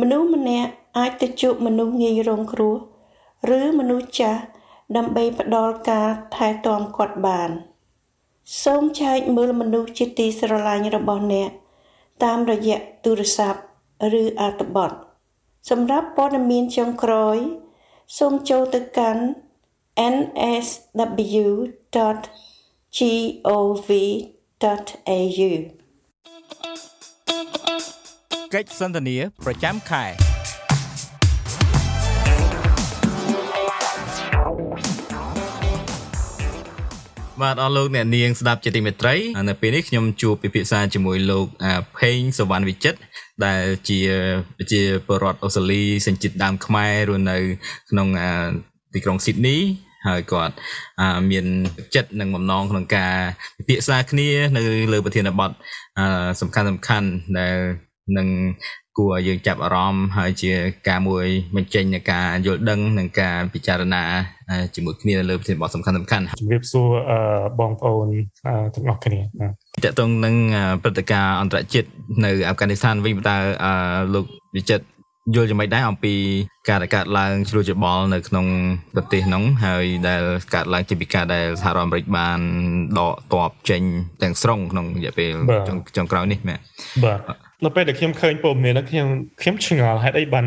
[0.00, 2.76] មនុស្សម្នាក់អាចទៅជួបមនុស្សងាយរងគ្រោះ
[3.58, 4.40] ឬមនុស្សចាស់
[4.96, 7.50] ដើម្បីផ្ដល់ការថែទាំគាត់បាន
[8.64, 11.50] សូមចែកមើលមនុស្សជាទីស្រឡាញ់របស់អ្នក
[12.24, 13.60] តាមរយៈទូរស័ព្ទ
[14.20, 14.90] ឬអត្ថបទ
[15.70, 17.36] សម្រាប់ព័ត៌មានចុងក្រោយ
[18.18, 19.22] សូមចូលទៅកាន់
[20.12, 21.12] nsw.gov.au
[28.54, 30.04] កិច្ចសន្ទនាប្រចាំខែ
[37.42, 39.14] បាទអរលោកអ្នកនាងស្ដាប់ជាទីមេត្រី
[39.48, 41.46] នៅពេលនេះខ្ញុំជួបពិភាក្សាជាមួយលោក
[41.98, 42.98] ផេងសវណ្ណវិចិត្រ
[43.44, 43.98] ដែលជា
[44.72, 47.36] ជាពលរដ្ឋអូស្ត្រាលីសញ្ជាតិដើមខ្មែររស់នៅ
[47.90, 48.08] ក្នុង
[48.94, 49.56] ទីក្រុងស៊ីដនី
[50.08, 50.54] ហើយគាត់
[51.30, 51.46] មាន
[51.94, 53.14] ចិត្តនិងបំណងក្នុងការ
[53.58, 55.50] ពិភាក្សាគ្នា នៅលើប្រធានបទ
[56.40, 57.56] សំខាន់សំខាន់ដែល
[58.18, 58.28] នឹង
[58.98, 60.52] គួរឲ្យយើងចាប់អារម្មណ៍ហើយជា
[60.88, 64.02] ការមួយបញ្ចេញនៃការយល់ដឹងនិងការពិចារណា
[64.74, 66.88] ជាមួយគ្នាលើប្រធានបទសំខាន់សំខាន់ជំរាបសួរ
[67.60, 68.08] បងប្អូន
[68.74, 70.34] ទាំងអស់គ្នាតើតើនឹង
[70.82, 71.88] ព្រឹត្តិការណ៍អន្តរជាតិ
[72.24, 73.36] នៅអាហ្វហ្គានីស្ថានវិញតើ
[74.14, 74.24] លោក
[74.56, 74.86] វិចិត្រ
[75.34, 76.14] យល់យ៉ាងម៉េចដែរអំពី
[76.68, 78.46] ការកើតឡើងជ្រួលច្បល់នៅក្នុង
[78.94, 80.22] ប្រទេសហ្នឹងហើយដែល
[80.54, 82.38] កើតឡើងជាពីការដែលសហរដ្ឋអាមេរិកបាន
[82.98, 83.82] ដកទ័ពចេញ
[84.22, 85.32] ទាំងស្រុងក្នុងរយៈពេល
[85.96, 86.58] ចុងក្រោយនេះមែន
[87.04, 87.20] បាទ
[87.64, 89.08] នៅពេលដែលខ្ញុំឃើញព័ត៌មានហ្នឹងខ្ញុំ
[89.40, 90.46] ខ្ញុំឆ្ងល់ហេតុអីបាន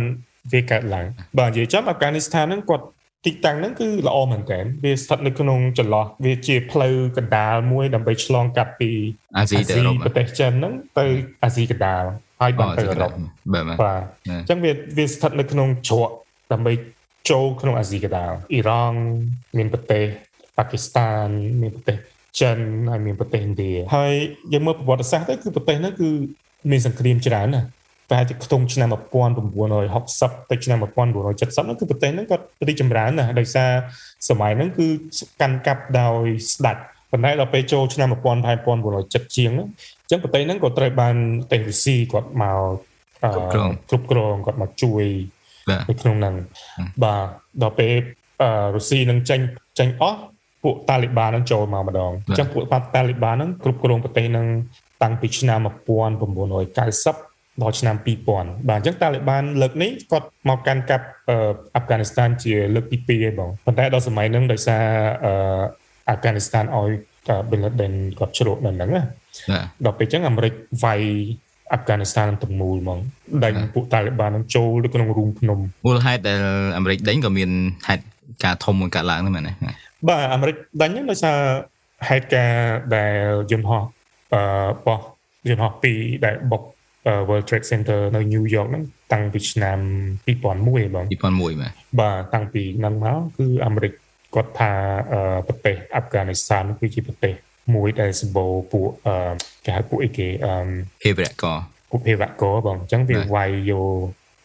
[0.54, 1.06] វាកើតឡើង
[1.40, 2.86] បាទនិយាយចំអាហ្វហ្គានីស្ថានហ្នឹងគាត់
[3.26, 8.92] ទីតាំងហ្នឹងគឺល្អមែនតើវាស្ថិតនៅក្នុងចន្លោះវាជាផ្លូវកណ្ដាលមួយដើម្បីឆ្លងកាត់ពី
[9.38, 11.06] អាស៊ីទៅអឺរ៉ុបប្រទេសចិនហ្នឹងទៅ
[11.44, 12.04] អាស៊ីកណ្ដាល
[12.42, 13.12] ហើយបានទៅអឺរ៉ុប
[13.54, 16.10] បាទបាទអញ្ចឹងវាវាស្ថិតនៅក្នុងជ្រក
[16.52, 16.74] ដើម្បី
[17.30, 18.98] ចូលក្នុងអាស៊ីកណ្ដាលអ៊ីរ៉ង់
[19.58, 20.04] មានប្រទេស
[20.58, 21.26] ប៉ាគីស្ថាន
[21.62, 21.98] មានប្រទេស
[22.42, 22.58] ចិន
[22.92, 24.14] ហើយមានប្រទេសឥណ្ឌាហើយ
[24.54, 26.10] យើងមើលប្រវត្តិសាស្ត្រទៅគឺប្រទេសហ្នឹងគឺ
[26.72, 27.68] មានសង្គ្រាមច្រើនណាស់
[28.10, 28.90] ប្រហែលជាខ្ទង់ឆ្នាំ
[29.50, 33.72] 1960ទៅឆ្នាំ1970នោះគឺប្រទេសហ្នឹងគាត់រីកចម្រើនណាស់ដោយសារ
[34.30, 34.88] សម័យហ្នឹងគឺ
[35.42, 36.78] កាន់កាប់ដោយស្ដេច
[37.12, 38.08] ប៉ុន្តែដល់ពេលចូលឆ្នាំ
[38.72, 42.60] 1970ជាងហ្នឹងអញ្ចឹងប្រទេសហ្នឹងក៏ត្រូវបានប្រទេសរុស្ស៊ីគាត់មក
[43.34, 45.06] គ្រប់គ្រងគាត់មកជួយ
[45.90, 46.36] នៅក្នុងហ្នឹង
[47.04, 47.28] បាទ
[47.62, 47.94] ដល់ពេល
[48.76, 49.40] រុស្ស៊ីនឹងចេញ
[49.80, 50.20] ចេញអស់
[50.64, 52.64] ពួកតាលីបាននឹងចូលមកម្ដងអញ្ចឹងពួក
[52.96, 54.48] តាលីបាននឹងគ្រប់គ្រងប្រទេសនឹង
[55.04, 57.96] តាំងពីឆ្នាំ1990ដល់ឆ្នាំ
[58.32, 61.06] 2000បាទអញ្ចឹងតាលីបានលើកនេះគាត់មកកាន់កាប់
[61.76, 64.84] អាហ្វហ្គានីស្ថានជាលើកទី2ឯងបងប៉ុន្តែដល់សម័យហ្នឹងដោយសារ
[66.10, 66.90] អាហ្វហ្គានីស្ថានឲ្យ
[67.50, 69.04] ប៊ីនឡាដិនគាត់ជ្រកនៅហ្នឹងណា
[69.86, 71.02] ដល់ពេលអញ្ចឹងអាមេរិកវាយ
[71.74, 73.00] អាហ្វហ្គានីស្ថានទាំងមូលហ្មង
[73.44, 76.40] ដេញពួកតាលីបាននឹងចូលនៅក្នុងរូងភ្នំមូលហេតុដែល
[76.78, 77.50] អាមេរិកដេញក៏មាន
[77.88, 78.04] ហេតុ
[78.44, 79.54] ការធំមួយកើតឡើងហ្នឹងមែនទេ
[80.08, 81.38] បាទអាមេរិកដេញដោយសារ
[82.10, 82.52] ហេតុការ
[82.96, 83.16] ដែល
[83.52, 83.84] យន្តហោះ
[84.34, 84.42] អឺ
[84.86, 85.00] បោះ
[85.50, 86.64] យន្តហោះពីរដែលបុក
[87.28, 89.78] World Trade Center នៅ New York ហ្នឹងតាំងពីឆ្នាំ
[90.28, 91.06] 2001បង2001បាទ
[92.00, 93.94] បាទតាំងពីហ្នឹងមកគឺអាមេរិក
[94.36, 94.72] គាត់ថា
[95.48, 97.34] ប្រទេសអាហ្វហ្គានីស្ថានគឺជាប្រទេស
[97.76, 98.88] មួយដែលសម្បូរពួក
[99.66, 100.54] គេហៅពួកអីគេអឺ
[101.04, 101.58] ភេរវករ
[101.90, 103.86] ពួកភេរវករបងអញ្ចឹងវាវាយយក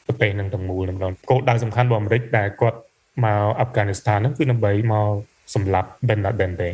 [0.07, 2.79] ប្រទេសនឹងទាំងមូលហ្នឹងគោលដៅសំខាន់របស់អាមេរិកដែលគាត់
[3.25, 5.09] មកអាហ្វហ្គានីស្ថានហ្នឹងគឺដើម្បីមក
[5.55, 6.71] សម្លាប់ Ben Laden ទេ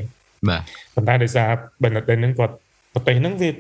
[0.49, 0.63] បាទ
[0.95, 1.49] ប៉ុន្តែដោយសារ
[1.83, 2.55] Ben Laden ហ្នឹងគាត់
[2.95, 3.51] ប្រទេសហ្នឹងវា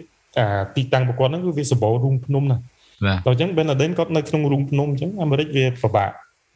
[0.76, 2.59] ទីតាំងប្រកបហ្នឹងគឺវាសម្បូររូងភ្នំណា
[3.07, 6.11] បាទដល់អញ្ចឹង Ben Laden គាត់នៅក្នុងរូងភ្នំអញ្ចឹងអាមេរិកវាពិបាក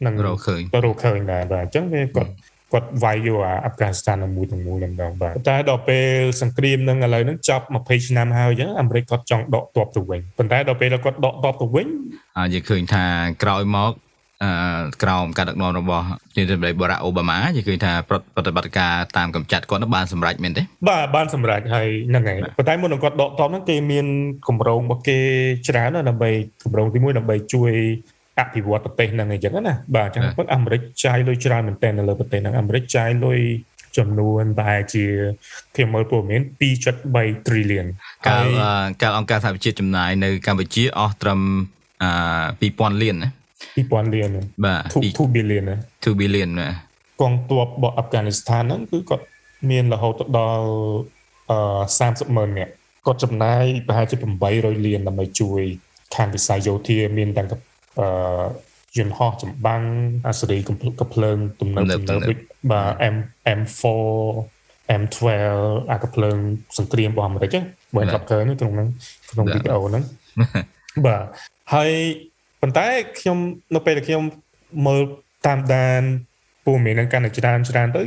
[0.06, 2.30] នឹងរកឃើញរកឃើញដែរបាទអញ្ចឹងវាគាត់
[2.74, 6.08] គាត់វាយយកអាអាហ្វហ្គានីស្ថានមួយទាំងមូលម្ដងបាទតែដល់ពេល
[6.40, 11.86] សង្គ្រាមនឹងឥឡូវហ្នឹងចប់20ឆ្នាំហើយអញ្ចឹងអាមេរិកគាត់ចង់ដកទ័ពទៅវិញប៉ុន្តែដល់ពេលគាត់ដកទ័ពទៅវិញ
[12.36, 13.04] អាយើងឃើញថា
[13.42, 13.92] ក្រោយមក
[14.44, 14.50] អឺ
[15.02, 16.06] ក្រោមការដឹកនាំរបស់
[16.36, 24.06] នាយករដ្ឋមន្ត្រីបារ៉ាអូបាម៉ានិយាយឃើញថាប្រតិបត្តិការតាមកម្ចាត់គាត់បានសម្រេចមែនទេបាទបានសម្រេចហើយហ្នឹងហើយប៉ុន្តែមុននឹងគាត់ដកតបហ្នឹងគេមាន
[24.48, 25.18] គម្រោងរបស់គេ
[25.68, 26.30] ច្រើនណាស់ដើម្បី
[26.62, 27.72] គម្រោងទី1ដើម្បីជួយ
[28.40, 33.40] អភិវឌ្ឍប្រទេសហ្នឹងអញ្ចឹងណាបាទអញ្ចឹងពិតអាមេរិកចាយលុយច្រើនមែនទែននៅលើប្រទេសហ្នឹងអាមេរិកចាយលុយ
[33.98, 35.04] ចំនួនប្រហែលជា
[35.74, 36.40] ខ្ញុំមើលព័ត៌មាន
[36.94, 37.86] 2.3 trillion
[38.26, 38.44] កាល
[39.02, 41.40] កាលអង្គការសហប្រជាជាតិចំណាយនៅកម្ពុជាអស់ត្រឹម
[42.02, 43.30] អឺ2000លានណា
[43.76, 44.28] 2000លាន
[44.64, 45.64] បាទ2 billion
[46.04, 46.68] 2 billion ណា
[47.22, 49.24] កងទ័ពរបស់អាហ្វហ្គានីស្ថានហ្នឹងគឺគាត់
[49.70, 50.66] មានរហូតដល់
[51.50, 51.58] អឺ
[51.98, 52.72] 30ម៉ឺននាក់
[53.06, 54.16] គាត់ចំណាយប្រហែលជា
[54.50, 55.62] 800លានដើម្បីជួយ
[56.16, 57.48] ខាងវិស័យយោធាមានទាំង
[58.00, 58.08] អឺ
[58.96, 59.82] យន្តហោះចម្បាំង
[60.28, 60.76] អាសេរីកំ
[61.14, 62.38] ភ្លើងទំនើបទំនើបដូច
[62.72, 63.16] បាទ M
[63.58, 63.82] M4
[65.02, 65.24] M12
[65.90, 66.36] អាកំភ្លើង
[66.78, 67.64] សង្គ្រាមរបស់អាមេរិកហ្នឹង
[67.96, 68.88] បើគាត់ឃើញក្នុងហ្នឹង
[69.30, 70.04] ក្នុងវីដេអូហ្នឹង
[71.06, 71.24] បាទ
[71.74, 71.90] ហើយ
[72.60, 72.86] ប៉ុន្តែ
[73.20, 73.38] ខ្ញុំ
[73.74, 74.22] នៅពេលដែលខ្ញុំ
[74.86, 75.02] មើល
[75.46, 76.02] តាមដាន
[76.66, 78.02] ព័ត៌មានហ្នឹងកាន់តែច្រើនច្រើនទៅ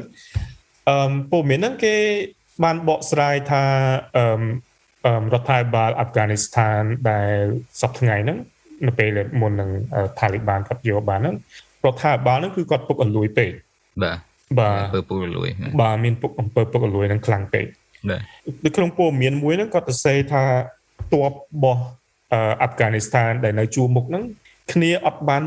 [0.89, 1.95] អឺព័ត៌មានហ្នឹងគេ
[2.63, 3.63] បានបកស្រាយថា
[4.17, 4.25] អឺ
[5.33, 7.33] រដ្ឋាភិបាលអាហ្វហ្គានីស្ថានដែល
[7.81, 8.37] សប្តាហ៍ថ្ងៃហ្នឹង
[8.85, 9.69] នៅពេលមុននឹង
[10.19, 11.35] តាលីបានគាត់យកបានហ្នឹង
[11.85, 13.51] រដ្ឋាភិបាលហ្នឹងគឺគាត់ពុកអលួយពេក
[14.03, 14.17] បាទ
[14.59, 15.49] បាទអំពើពុកអលួយ
[15.81, 17.65] បាទមានពុកអំពើពុកអលួយហ្នឹងខ្លាំងពេក
[18.09, 18.21] បាទ
[18.65, 20.43] នៅក្នុងព័ត៌មានមួយហ្នឹងគាត់ទៅសេថា
[21.13, 21.31] តបរ
[21.63, 21.81] បស់
[22.61, 24.23] អាហ្វហ្គានីស្ថានដែលនៅជួរមុខហ្នឹង
[24.73, 25.43] គ្នាអត់បាន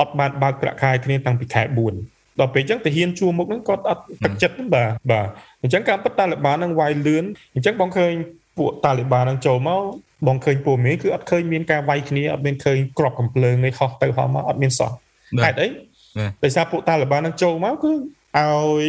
[0.00, 1.62] អត់បានបើកប្រាក់ខែគ្នាតាំងពីខែ
[2.02, 5.26] 4ដល់ពេលអញ្ចឹងតាហ៊ានជួមុខហ្នឹងគាត់អត់ទឹកចិត្តបាទបាទ
[5.62, 8.12] អញ្ចឹងការពិតតាលីបានហ្នឹងវាយលឿនអញ្ចឹងបងឃើញ
[8.60, 9.82] ពួកតាលីបានហ្នឹងចូលមក
[10.26, 14.90] បងឃើញពូមីគឺអត់ឃើញមានការវាយគ្នាអត់មានឃើញក្របកំភ្លើងនេះហោះទៅហោះមកអត់មានសោះ
[15.44, 15.68] ហេតុអី
[16.42, 18.84] ដោយសារពួកតាលីបានហ្នឹងចូលមកគឺឲ្យ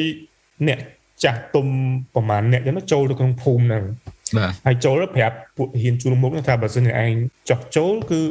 [0.67, 0.79] អ្នក
[1.23, 1.67] ចាស់ទុំ
[2.15, 3.83] ប្រហែលអ្នកចឹងចូលទៅក្នុងភូមិហ្នឹង
[4.37, 7.11] បាទហើយចូលប្រាប់ពួកហ៊ានជួលមុខថាបើសិនជាឯង
[7.49, 8.21] ចោះចូលគឺ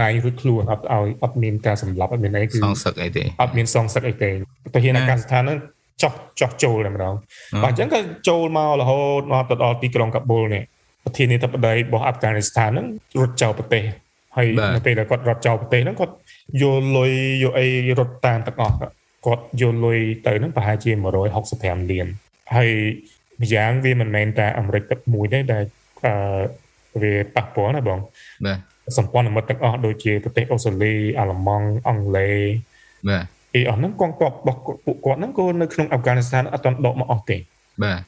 [0.00, 4.30] ណៃរួចខ្លួនអត់ឲ្យអត់មានការសម្លាប់អត់មានអីគឺសងសឹកអីទេអត់មានសងសឹកអីទេ
[4.74, 5.58] ទៅហ៊ានអាកាសស្ថានហ្នឹង
[6.02, 7.14] ចោះចោះចូលតែម្ដង
[7.64, 10.62] បាទអញ្ចឹងក៏ចូលមករហូតមកទៅដល់ទីក្រុងកាប៊ុលនេះ
[11.06, 12.86] ប្រធានាធិបតីរបស់អាហ្វហ្គានីស្ថានហ្នឹង
[13.20, 13.82] រត់ចោលប្រទេស
[14.36, 16.14] ហើយនៅពេលដែលគាត់រត់ចោលប្រទេសហ្នឹងគាត់
[16.62, 17.66] យកលុយយកអី
[17.98, 18.76] រត់តាមទាំងអស់
[19.26, 20.90] គាត់យកលុយទៅហ្នឹងប្រហែលជា
[21.42, 22.06] 165លាន
[22.54, 22.70] ហើយ
[23.42, 25.62] ម្យ៉ាងវាមិនមែនតែអាមេរិកទឹកមួយទេដែល
[26.04, 26.14] អឺ
[27.02, 27.98] វាប៉ះពាល់ណាបង
[28.46, 28.58] បាទ
[28.98, 32.38] សម្ព័ន្ធមិត្តទាំងអស់ដូចជាប្រទេសអូស្ត្រាលីអាល្លឺម៉ង់អង់គ្លេស
[33.08, 37.36] បាទអីអស់ហ្នឹងកងទ័ពរបស់ពួកគាត់ហ្នឹងក៏នៅក្នុងអាហ្វហ្គានីស្ថានអត់ទាន់ដកមកអស់ទេ
[37.84, 38.00] បាទ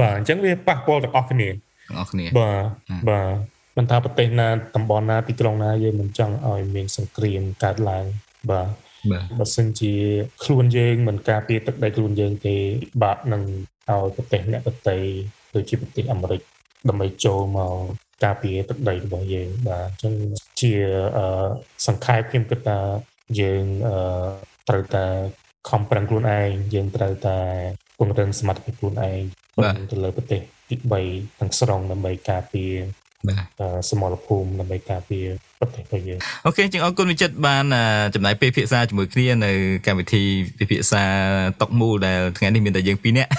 [0.00, 1.48] បាទអញ្ចឹងវាប៉ះពាល់ទាំងអស់គ្នា
[1.86, 2.64] ទាំងអស់គ្នាបាទ
[3.10, 8.04] បាទមិនថាប្រទេសណាតំបន់ណាទីក្រុងណាយើងមិនចង់ឲ្យមានសង្គ្រាមកើតឡើង
[8.50, 8.68] បាទ
[9.12, 9.92] បាទបើសិនជា
[10.44, 12.56] ខ្លួនយើងមិនការពារទឹកដីខ្លួនយើងទេ
[13.02, 13.42] បាក់នឹង
[13.90, 14.96] ឲ្យប្រទេសអ្នកដទៃ
[15.54, 16.40] ដូចជាប្រទេសអាមេរិក
[16.88, 17.74] ដើម្បីចូលមក
[18.24, 20.14] ការពារទឹកដីរបស់យើងបាទអញ្ចឹង
[20.60, 20.72] ជា
[21.86, 22.78] សង្ខេបខ្ញុំគិតថា
[23.40, 23.64] យើង
[24.68, 25.06] ត្រូវតែ
[25.70, 27.38] ខំប្រឹងខ្លួនឯងយើងត្រូវតែ
[27.98, 29.20] ពង្រឹងសមត្ថភាពខ្លួនឯង
[29.92, 30.76] ទៅលើប្រទេសទី
[31.08, 32.72] 3ទាំងស្រុងដើម្បីការពារ
[33.28, 35.26] បាទសមរភូមិដើម្បីការពារ
[35.60, 37.64] ប្រទេសរបស់យើងអូខេជាងអរគុណវិចិត្របាន
[38.14, 39.52] ចំណាយពេលពិភាក្សាជាមួយគ្នានៅ
[39.86, 40.22] កម្មវិធី
[40.58, 41.04] ពិភាក្សា
[41.60, 43.30] តុកមូលដែលថ្ងៃនេះមានតែយើងពីរនាក់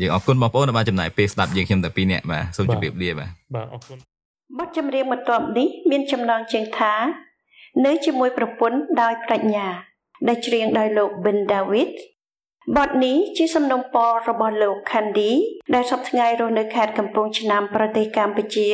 [0.00, 3.98] យើងអរគុណបងប្អូនដែលបានចំណាយពេលស្ដាប់យើងខ្ញុំតែពីរនាក់បាទសូមជម្រាបលាបាទបាទអរគុណ
[4.58, 6.94] បទចម្រៀងបន្ទាប់នេះមានចំណងជើងថា
[7.86, 9.66] នៅជាមួយប្រពន្ធដោយប្រាជ្ញា
[10.28, 11.90] ដែលច្រៀងដោយលោក Ben David
[12.74, 15.32] បទនេះជាសំណុំពររបស់លោក Candy
[15.74, 18.68] ដែលសប្តាហ៍ថ្ងៃរស់នៅខេត្តកំពង់ឆ្នាំប្រទេសកម្ពុជា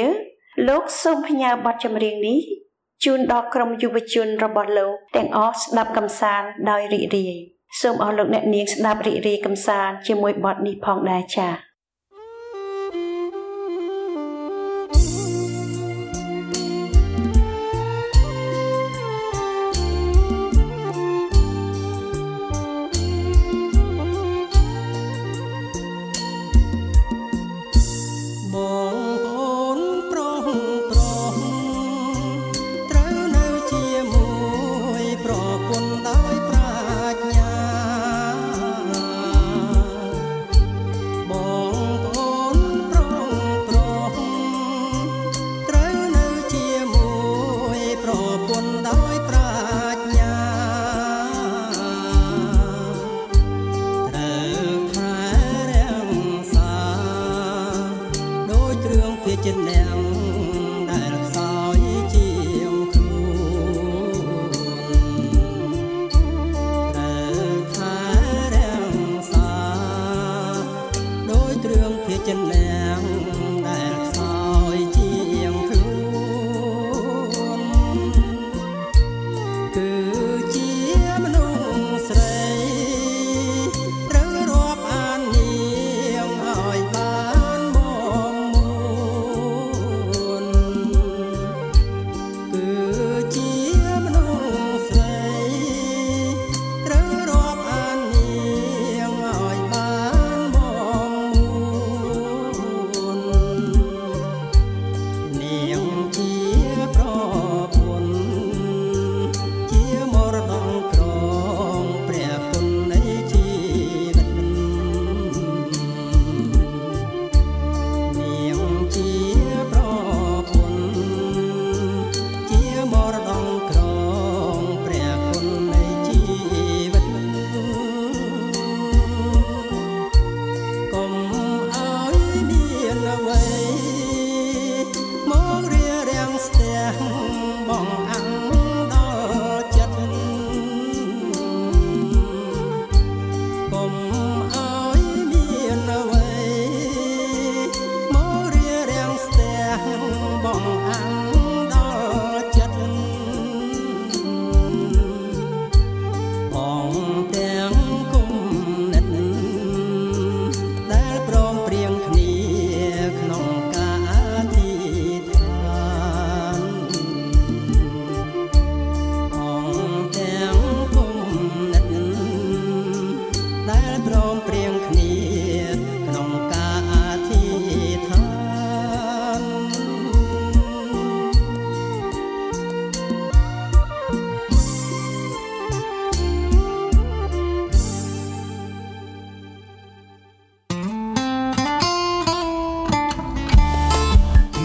[0.68, 2.38] លោកសូមផ្ញើបទចម្រៀងនេះ
[3.04, 7.34] ជូនដល់ក្រុមយុវជនរបស់លោកទាំងអស់ស្ដាប់កំសាន្តដោយរីករាយ
[7.80, 11.71] សូមអរលោកអ្នកនាងស្ដាប់រីករាយកំសាន្តជាមួយបទនេះផងដែរចា៎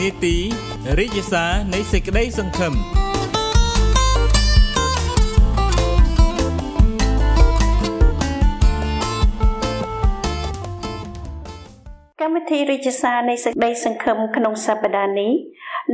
[0.08, 0.38] នេតិ
[1.00, 2.74] រិទ្ធិសារនៃសេចក្តីសង្ឃឹម
[12.22, 15.32] កម្មវិធីរិទ្ធិសារនៃសេចក្តីសង្ឃឹមក្នុងសប្តាហ៍នេះ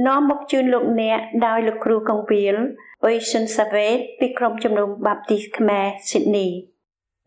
[0.07, 2.55] នាំមកជូនលោកអ្នកដោយលោកគ្រូកងវិល
[3.03, 6.47] អ៊ុយស៊ុនសាវេតពីក្រុមជំនុំបាប់ទីសខ្មែរស៊ីដនី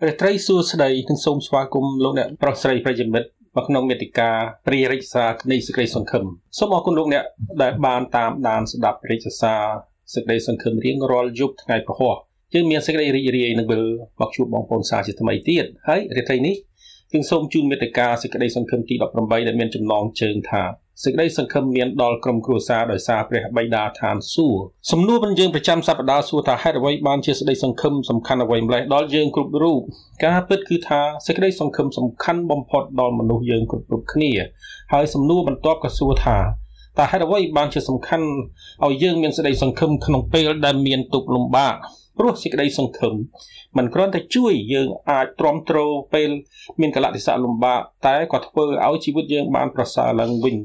[0.00, 4.30] ព្រះត្រីសួស្តីនិងសូមស្វាគមន៍លោកអ្នកប្រុសស្រីប្រិយមិត្ត មកក្នុងមេតិកា
[4.66, 6.24] ព្រារិទ្ធសានៃសេចក្តីសង្ឃឹម
[6.58, 7.24] សូមអរគុណលោកអ្នក
[7.62, 9.54] ដែលបានតាមដានស្ដាប់រិទ្ធសា
[10.14, 12.14] សេចក្តីសង្ឃឹមរៀងរាល់យប់ថ្ងៃប្រហោះ
[12.54, 13.82] យើងមានសេចក្តីរីករាយនឹងវិល
[14.20, 16.56] មកជួបបងប្អូនសាជាថ្មីទៀតហើយរាត្រីនេះ
[17.12, 20.62] យើងសូមជូនមេតិកាសេចក្តីសង្ឃឹមទី18ដែលមានចំណងជើងថា
[21.04, 29.80] សេចក្តីសង្ឃឹមមានដល់ក្រុមគ្រួសារដោយសារព្រះបិតាឋានសួគ៌សំណួររបស់យើងប្រចាំសប្តាហ៍សួរថាហេតុអ្វីបានជាសេចក្តីសង្ឃឹមសំខាន់អ្វីម្ល៉េះដល់យើងគ្រប់រូប
[30.24, 34.30] ការពិតគឺថាសេចក្តីសង្ឃឹមសំខាន់បំផុតដល់មនុស្សយើងគ្រប់គ្រប់គ្នា
[34.92, 36.38] ហើយសំណួរបន្ទាប់ក៏សួរថា
[36.98, 38.26] តើហេតុអ្វីបានជាសំខាន់
[38.84, 41.74] ឲ្យយើងមានសេចក្តីសង្ឃឹមក្នុងពេលដែលមានទុក្ខលំបាក
[42.18, 43.14] ព្រោះសេចក្តីសង្ឃឹម
[43.76, 45.78] មិនគ្រាន់តែជួយយើងអាចទ្រាំទ្រ
[46.14, 46.30] ពេល
[46.80, 50.56] មានកលៈទេសៈលំបាកតែក៏ធ្វើឲ្យជីវិតយើងបានប្រសើរឡើងវិញ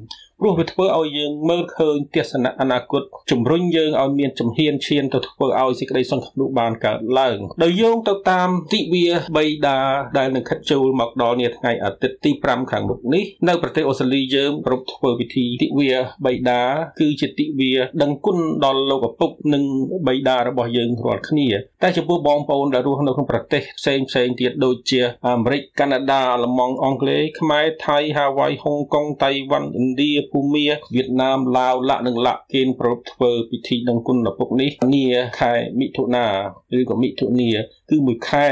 [0.41, 9.77] ព្រោះវាធ្វើឲ្យយើងមើលឃើញទស្សនៈអនាគតជំរុញយើងឲ្យមានជំហានឈានទៅធ្វើឲ្យសេចក្តីសង្ឃឹមនោះបានកើតឡើងដោយយោងទៅតាមទិវាបៃតា
[10.17, 15.91] ដែលនឹងខិតចូលមកដល់នាថ្ងៃអាទិត្យទី5ខាងមុខនេះនៅប្រទេសអូស្ត្រាលីយើងប្រពធ្វើពិធីទិវា
[16.25, 16.61] បៃតា
[16.99, 19.63] គឺជាទិវាដឹងគុណដល់លោកឪពុកនិង
[20.07, 21.47] បៃតារបស់យើងរាល់គ្នា
[21.83, 30.65] តែចំពោះបងប្អូនដែលរស់នៅក្នុងប្រទេសផ្សេងផ្សេងទៀតដូចជាអាមេរិកកាណាដាអាល្លឺម៉ង់អង់គ្លេសខ្មែរថៃហាវ៉ៃហុងកុងតៃវ៉ាន់ឥណ្ឌាភូមា
[30.95, 35.05] វៀតណាមឡាវលក្ខនិងលក្ខគេប្រពធ្វើពិធីដឹងគុណឪពុកនេះនា
[35.39, 36.25] ខែមិថុនា
[36.79, 37.51] ឬក៏មិថុនា
[37.89, 38.47] គឺមួយខែ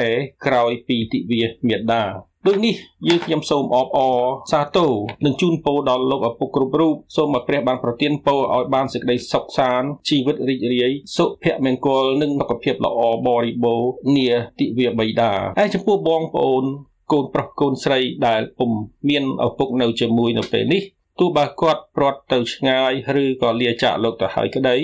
[0.45, 2.05] ក្រោយពីទិវាមេដា
[2.47, 2.75] ដូចនេះ
[3.07, 4.19] យើងខ្ញុំសូមអបអរ
[4.51, 4.91] សាទរ
[5.25, 16.65] និងជូនពរដល់លោកឪពុកគ្រប់រូបសូមឲ្យព្រះបានប្រទានពរឲ្យបានសេចក្តីសុខសាន្តជីវិតរីករាយសុភមង្គលនិងសុខភាពល្អបរិបូរណ៍នាទិវាបិតាហើយចំពោះបងប្អូន
[17.11, 18.71] កូនប្រុសកូនស្រីដែលពុំ
[19.09, 20.81] មានឪពុកនៅជាមួយនៅពេលនេះ
[21.19, 22.91] ទោះបើគាត់ព្រាត់ទៅឆ្ងាយ
[23.23, 24.75] ឬក៏លាចាកលោកទៅហើយក្តី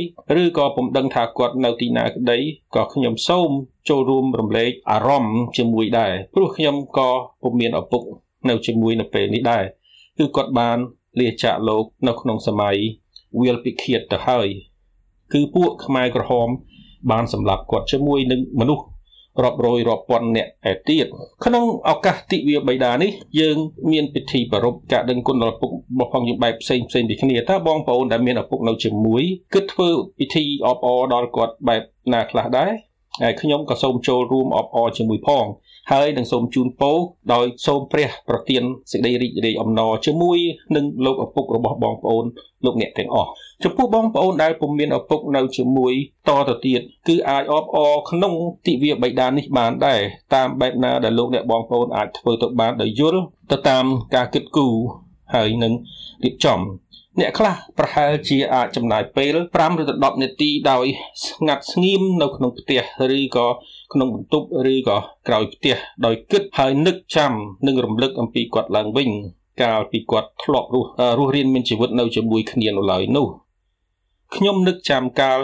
[0.41, 2.37] ឬក៏ពុំដឹងថាគាត់នៅទីណាក្តី
[2.75, 3.49] ក៏ខ្ញុំសូម
[3.89, 7.09] ចូលរួមរំលែកអារម្មណ៍ជាមួយដែរព្រោះខ្ញុំក៏
[7.43, 8.01] ពុំមានឪពុក
[8.49, 9.63] នៅជាមួយនៅពេលនេះដែរ
[10.17, 10.77] គឺគាត់បាន
[11.19, 12.77] លាចាកលោកនៅក្នុងសម័យ
[13.41, 14.47] វាលពិឃាតទៅហើយ
[15.33, 16.49] គឺពួកខ្មែរក្រហម
[17.11, 18.85] បានសម្លាប់គាត់ជាមួយនឹងមនុស្ស
[19.43, 21.05] រាប់រយរាប់ពាន់អ្នកឯទៀត
[21.45, 23.57] ក្នុងឱកាសទិវាបិតានេះយើង
[23.91, 29.23] មានពិធីប្រារព្ធការដឹងគុណដល់ឪពុករបស់ផងយើងបែបផ្សេងផ្សេងពីគ្នាតើបងប្អូនដែលមានឪពុកនៅជាមួយ
[29.53, 31.81] គិតធ្វើពិធីអបអរដល់គាត់បែប
[32.13, 32.71] ណាខ្លះដែរ
[33.23, 35.45] ហើយខ្ញុំក៏សូមចូលរួមអបអរជាមួយផង
[35.91, 36.97] ហើយនឹងសូមជូនពរ
[37.33, 40.39] ដោយសូមព្រះប្រទានសេចក្តីរីករាយអំណរជាមួយ
[40.75, 42.25] នឹងលោកឪពុករបស់បងប្អូន
[42.65, 43.31] លោកអ្នកទាំងអស់
[43.63, 45.93] ចំពោះបងប្អូនដែលពុំមានឪពុកនៅជាមួយ
[46.29, 48.33] តទៅទៀតគឺអាចអបអរក្នុង
[48.65, 50.01] ទិវាបិតានេះបានដែរ
[50.35, 53.85] តាមបែបណាដែលលោកអ្នកបងប្អូនអាចធ្វើទៅបានដោយយល់ទៅតាម
[54.15, 54.75] ការគិតគូរ
[55.35, 55.73] ហើយនឹង
[56.23, 56.59] រៀបចំ
[57.19, 60.85] អ្នកខ្លះប្រហែលជាអាចចំណាយពេល5ឬ10នាទីដោយ
[61.25, 62.81] ស្ងាត់ស្ងៀមនៅក្នុងផ្ទះ
[63.17, 63.47] ឬក៏
[63.93, 64.97] ក្នុងបន្ទប់ឬក៏
[65.27, 65.75] ក្រោយផ្ទះ
[66.05, 67.31] ដោយគិតហើយនឹកចាំ
[67.67, 69.09] និងរំលឹកអំពីគាត់ឡើងវិញ
[69.61, 73.27] កាលពីគាត់ធ្លាប់រស់រស់រៀនមានជីវិតនៅជាមួយគ្នានៅឡើយនោះ
[74.35, 75.39] ខ្ញុំនឹកចាំកាល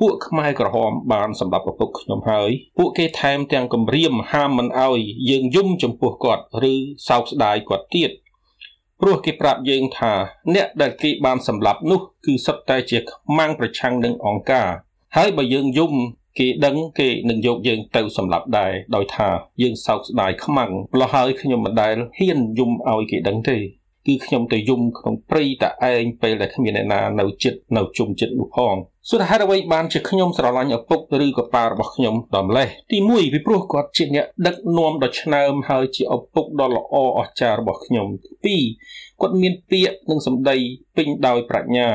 [0.00, 4.98] ពួកខ្មែរក្រហមបានសម្រាប់ឪពុកខ្ញុំហើយពួកគេថែមទាំងគំរាមហាមមិនអោយ
[5.30, 6.74] យើងយំចំពោះគាត់ឬ
[7.08, 8.10] សោកស្ដាយគាត់ទៀត
[9.00, 10.12] ព្រោះគេប្រាប់យើងថា
[10.54, 14.68] អ្នកដែលគេបានសម្លាប់នោះ គឺសុទ្ធតែជាខ្មាំងប្រឆាំងនឹងអង្គការ
[15.16, 15.92] ហើយបើយើងយំ
[16.38, 19.28] គេដឹងគេនឹងយកយើងទៅសម្លាប់ដែរដោយថា
[19.62, 23.58] យើងសោកស្ដាយខ្មាំងម្ល៉េះហើយខ្ញុំមិនដែលហ៊ានយំឲ្យគេដឹងទេ
[24.06, 28.76] គឺខ្ញុំទៅយំក្នុងព្រៃតែឯងពេលដែលគ្មានអ្នកណានៅចិត្តនៅជុំចិត្តនោះផង
[29.08, 38.06] សុទ្ធហេតុអ្វីបានជាខ្ញុំស្រឡាញ់ឪពុកឬក៏ប៉ារបស់ខ្ញុំដល់ម្លេះទី1ពីព្រោះគាត់ជាអ្នកដឹកនាំដ៏ឆ្នើមហើយជាឪពុកដ៏ល្អអស្ចារ្យរបស់ខ្ញុំ
[38.46, 38.56] ទី
[38.90, 40.56] 2គាត់មានពាក្យនិងសម្ដី
[40.96, 41.88] ពេញដោយប្រាជ្ញា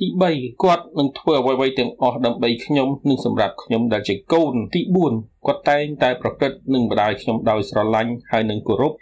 [0.00, 4.80] ទី3គាត់នឹងធ្វើអ្វីៗទាំងអស់ដើម្បីខ្ញុំនិងសម្រាប់ខ្ញុំដែលជាកូនទី
[5.12, 8.92] 4 គាត់តែងតែប្រព្រឹត្តនឹងម្ដាយខ្ញុំដោយស្រឡាញ់ហើយនឹងគោរព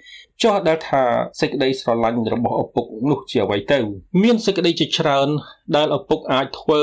[0.43, 1.03] ចោះដែលថា
[1.41, 3.79] សេចក្តីស្រឡាញ់របស់ឪពុកនោះជាអ្វីទៅ
[4.23, 5.29] មានសេចក្តីជាច្រើន
[5.77, 6.83] ដែលឪពុកអាចធ្វើ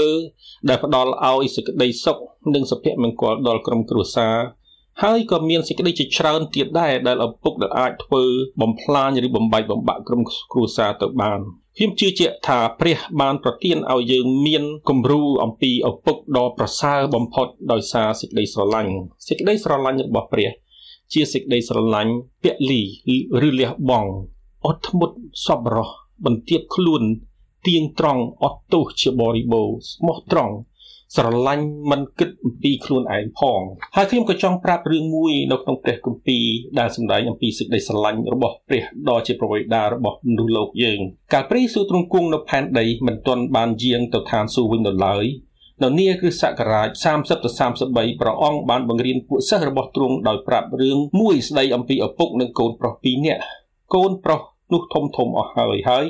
[0.69, 2.17] ដែលផ្ដល់ឲ្យសេចក្តីសុខ
[2.53, 4.35] និងសុភមង្គលដល់ក្រុមគ្រួសារ
[5.01, 8.23] ហើយក៏មានសេចក្តីជាច្រើនទៀតដែរដែលឪពុកដែលអាចធ្វើ
[8.61, 10.21] បំផ្លាញឬបំបែកបំបាក់ក្រុម
[10.51, 11.39] គ្រួសារទៅបាន
[11.77, 18.93] ខ្ញុំជឿជាក់ថាព្រះបានប្រទានឲ្យយើងមានគំរូអំពីឪពុកដ៏ប្រសើរបំផុតដោយសារសេចក្តីស្រឡាញ់
[19.27, 20.49] សេចក្តីស្រឡាញ់របស់ព្រះ
[21.13, 22.13] ជាសេចក្តីស្រឡាញ់
[22.43, 22.81] ពលី
[23.47, 24.11] ឬលះបង់
[24.65, 25.15] អត់ធ្មត់
[25.45, 25.89] សប្បុរស
[26.25, 27.03] បន្ទាបខ្លួន
[27.67, 30.53] ទៀងត្រង់អត់ទោសជាបរិបូរស្មោះត្រង់
[31.15, 33.61] ស្រឡាញ់មិនគិតអំពីខ្លួនឯងផង
[33.95, 36.45] ហើយខ្ញុំក៏ចង់ប្រាប់រឿងមួយនៅក្នុងព្រះគម្ពីរ
[36.79, 40.99] ដែលសម្ដែងអំពីសេចក្តីស្រឡាញ់របស់ព្រះដ៏ជាប្រវេដារបស់មនុស្សលោកយើង
[41.33, 45.25] កាលព្រះយេស៊ូវទ្រង់គង់នៅផែនដីមិនទាន់បានយាងទៅឋានសួគ៌វិញនៅឡើយ
[45.83, 47.49] នៅនាគ្រិស្តសករាជ30ទៅ
[47.85, 53.41] 33ព្រះអង្គបានបង្រៀនពួកសិស្សរបស់ទ្រង់ដោយប្រាប់រឿងមួយស្ដីអំពីឪពុកនិងកូនប្រុសពីរនាក់
[53.95, 54.41] កូនប្រុស
[54.73, 56.05] នោះធំធំអស់ហើយហើយ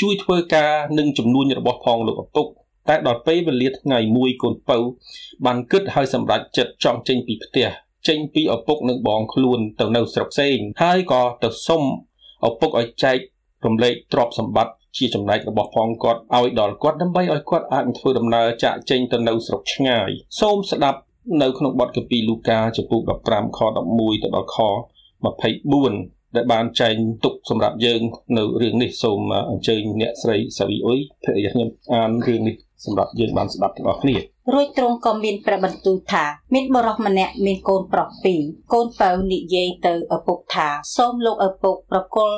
[0.00, 2.46] ជួយធ្វើការនឹងចំនួនរបស់ផងលោកឪពុក
[2.88, 4.78] តែដល់ពេលវេលាថ្ងៃមួយកូនពៅ
[5.46, 7.68] បានគិតឲ្យសម្រេចចិត្តចង់ចេញពីផ្ទះ
[8.08, 11.82] ចេញពីឪពុកនិងបងខ្លួនទៅនៅស្រុកផ្សេងហើយក៏ទៅសុំ
[12.48, 13.18] ឪពុកឲ្យចែក
[13.64, 20.08] រំលែកទ្រព្យសម្បត្តិជាចំណែករបស់ផងគាត់ឲ្យដល់គាត់ដើម្បីឲ្យគាត់អាចធ្វើដំណើរចាក់ចេញទៅនៅស្រុកឆ្ងាយ
[20.40, 21.00] សូមស្ដាប់
[21.42, 24.58] នៅក្នុងបទកាពីលូកាចំពោះ15ខ11ទៅដល់ខ
[25.46, 28.00] 24ដែលបានចែងទុកសម្រាប់យើង
[28.38, 29.20] នៅរឿងនេះសូម
[29.50, 34.16] អញ្ជើញអ្នកស្រីសាវីអ៊ុយភរិយាខ្ញុំអានរឿងនេះ សម្រាប់យើងបានស្ដាប់ទាំងអស់គ្នា
[34.52, 36.24] រួចទ្រង់ក៏មានព្រះបន្ទូលថា
[36.54, 42.36] មានបរិសម្នាក់មានកូនប្រុសពីរកូនពៅនិយាយទៅឪពុកថាសូមលោកឪពុកប្រគល់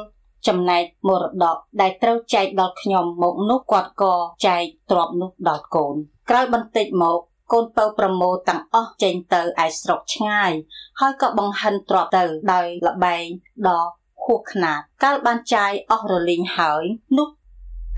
[0.49, 4.15] ចំណែកមរតកដែលត្រូវចែកដល់ខ្ញុំមកនោះគាត់ក៏
[4.47, 5.95] ចែកទ្រព្យនោះដល់កូន
[6.31, 7.19] ក្រោយបន្តិចមក
[7.53, 10.53] កូនពៅប្រមូលទាំងអស់ចេញទៅឯស្រុកឆ្ងាយ
[11.01, 13.27] ហើយក៏បង្ហិនទ្រព្យទៅដោយលបែង
[13.69, 13.83] ដ៏
[14.25, 16.83] ហួសខ្នាតកាលបានចាយអស់រលីងហើយ
[17.19, 17.29] នោះ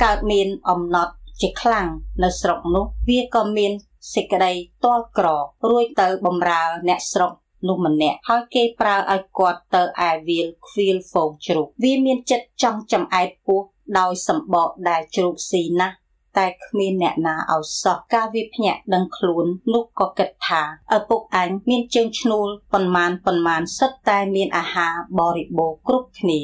[0.04, 1.88] កើតមានអំណត់ ជាខ្លាំង
[2.22, 3.72] នៅស្រុកនោះវាក៏មាន
[4.14, 4.52] សេចក្តី
[4.84, 5.26] ទាល់ក្រ
[5.68, 7.32] រួចទៅបំរើអ្នកស្រុក
[7.68, 13.60] នោះម្នាក់ហើយគេប្រើឲ្យគាត់ទៅឯវាលខ្វៀលហ្វូងជ្រូកវាមានចិត្តចង់ចំអែតពោះ
[13.98, 15.96] ដោយសម្បកដែលជ្រូកស៊ីណាស់
[16.38, 20.62] តែគ្មានអ្នកណាឲ្យសោះការវាភ្ញាក់ដឹងខ្លួននោះក៏គិតថា
[20.96, 26.40] ឪពុកអញមានជើងឈ្នួលប៉ុន្មានប៉ុន្មានសិតតែមានអាហារបរិបូរគ្រប់គ្នា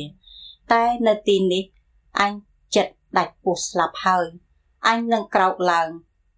[0.73, 1.65] តែនៅទីនេះ
[2.21, 2.33] អញ
[2.75, 4.27] ចិត្តដាច់ពោះស្លាប់ហើយ
[4.87, 5.89] អញនឹងក្រោកឡើង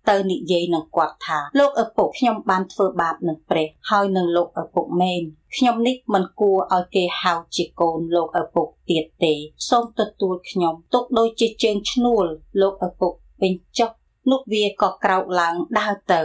[0.09, 5.23] ទៅនិយាយនឹងគាត់ថាលោកឪពុកខ្ញុំបានធ្វើបាបនឹងព្រះហើយនឹងលោកឪពុកមែន
[5.57, 9.35] ខ្ញុំនេះមិនគួរឲ្យគេហៅជាកូនលោកឪពុកទៀតទេ
[9.69, 12.25] សូមទទួលខ្ញុំទុកដូចជាជើងឈ្នួល
[12.61, 13.13] លោកឪពុក
[13.43, 13.91] វិញចុះ
[14.31, 16.21] នោះវាក៏ក្រោកឡើងដើរទៅ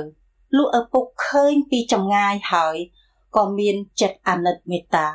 [0.58, 2.78] លោកឪពុកឃើញពីចម្ងាយហើយ
[3.36, 5.08] ក៏មានចិត្តអាណិតមេត្តា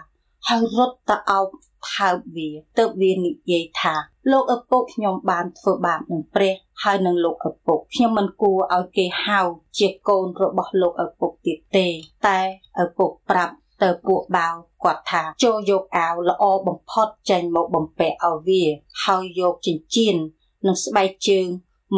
[0.47, 1.47] ហើយរត់ទៅអោប
[1.93, 3.95] ថើបវាទើបវានិយាយថា
[4.31, 9.41] លោកឪពុកខ្ញុំបានធ្វើបាបនឹងព្រះហើយនឹងលោកឪពុកខ្ញុំមិនគួរឲ្យគេហៅ
[9.79, 11.87] ជាកូនរបស់លោកឪពុកទៀតទេ
[12.27, 12.41] តែ
[12.83, 18.63] ឪពុកប្រាប់ទៅពួកបាវគាត់ថាចូលយកអាវល្អបំផុតចេញមកបំពាក់ឲ្យវា
[19.05, 20.17] ហើយយកចិញ្ចៀន
[20.67, 21.47] និងស្បែកជើង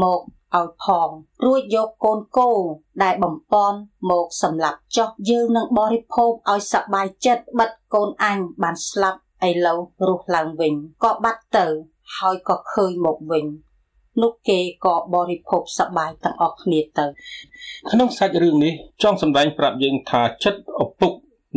[0.02, 0.20] មក
[0.58, 1.08] ឲ្យផង
[1.44, 2.50] រួចយកកូនគោ
[3.02, 3.78] ដែលបំពន់
[4.10, 9.78] មកសម្លាប់ចុះយើងនឹងបរិភោគឲ្យសប្បាយចិត្តបិទកូនអញបានស្លាប់ឥឡូវ
[10.08, 10.74] រស់ឡើងវិញ
[11.04, 11.66] ក៏បាត់ទៅ
[12.18, 13.44] ហើយក៏ឃើញមកវិញ
[14.22, 17.06] នោះគេក៏បរិភោគសប្បាយទាំងអស់គ្នាទៅ
[17.90, 18.72] ក្នុងសាច់រឿងនេះ
[19.02, 21.12] ចង់សម្ដែងប្រាប់យើងថាចិត្តឪពុក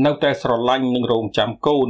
[0.05, 1.89] នៅតែស្រឡាញ់និងរងចាំកូន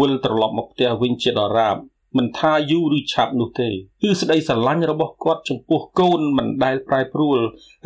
[0.00, 1.76] វិលត្រឡប់មកផ្ទះវិញជាដរាប
[2.16, 3.68] មិនថាយូរឬឆាប់នោះទេ
[4.02, 7.38] គឺសេចក្តីស្រឡាញ់របស់គាត់ចំពោះកូនមិនដែលប្រែប្រួល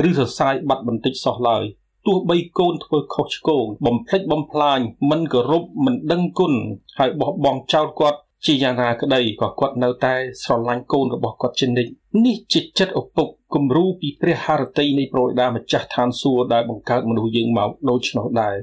[0.08, 1.64] ឬសរសើរបាត់បន្តិចសោះឡើយ
[2.06, 6.52] ទោះបីកូនធ្វើខុសឆ្គងបំភ្លេចបំផ្លាញមិនគោរពមិនដឹងគុណ
[6.98, 11.90] ហើយបោះបង់ចោលគាត់ជាយ៉ាងណាក្តីក៏គាត់នៅតែស្រឡាញ់កូនរបស់គាត់ជានិច្ច
[12.24, 18.56] នេះជាចិត្តឪពុកគំរូពីព្រះハរតីនៃប្រយដាម្ចាស់ឋានសួគ៌ដែលបង្កើតមនុស្សយើងមកដូច្នោះដែរ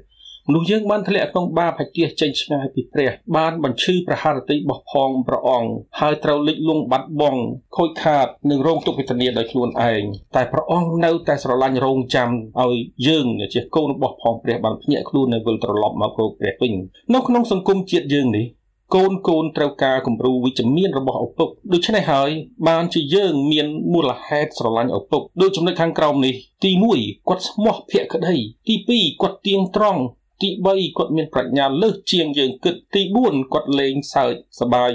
[0.47, 7.41] មនុស្សយើងបានធ្លាក់ក្នុងបាបហើយទៀសចេញឆ្ងាយពីព្រះបានបញ្ឈឺប្រហារតីបោះផងព្រះអង្គហើយត្រូវលិចលង់បាត់បង់
[7.77, 10.03] ខូចខាតនិងរងទុក្ខវេទនាដោយខ្លួនឯង
[10.35, 12.29] តែព្រះអង្គនៅតែស្រឡាញ់រងចាំ
[12.61, 12.75] ឲ្យ
[13.07, 16.73] យើងជាកូនរបស់ផងព្រះបានភ្ញាក់ខ្លួននៅវិលត្រឡប់មករកព្រះវិញ
[17.13, 18.47] នៅក្នុងសង្គមជាតិយើងនេះ
[18.95, 22.29] កូនកូនត្រូវការគំរូវិជ្ជមានរបស់ឪពុកដូច្នេះហើយ
[22.67, 28.35] បានជាយើងមានមូលហេតុស្រឡាញ់ឪពុកដូចចំណុចខាងក្រោមនេះទី1គាត់ស្មោះភក្តី
[28.67, 30.01] ទី2គាត់ទៀងត្រង់
[30.41, 34.93] ទី3គាត់មានប្រាជ្ញាលើសជាងយើងគិតទី4គាត់លេងសើចសប្បាយ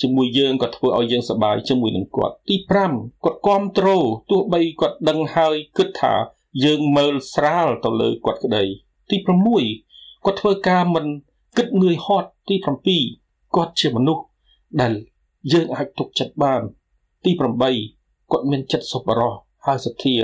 [0.00, 2.56] ជាមួយយើងក៏ធ្វើឲ្យយើងសប្បាយជាមួយនឹងគាត់ទី
[2.90, 6.14] 5គាត់គ្រប់គ្រងទោះបីគាត់ដឹងហើយគិតថា
[6.64, 8.64] យើងមើលស្រាលទៅលើគាត់ក្តី
[9.10, 9.16] ទី
[9.66, 11.06] 6គាត់ធ្វើការមិន
[11.56, 12.56] គិតនឿយហត់ទី
[13.04, 14.24] 7គាត់ជាមនុស្ស
[14.80, 14.92] ដែល
[15.52, 16.62] យើងអាចទុកចិត្តបាន
[17.24, 19.34] ទី8គាត់មានចិត្តសប្បុរស
[19.66, 20.16] ហើយសទ្ធា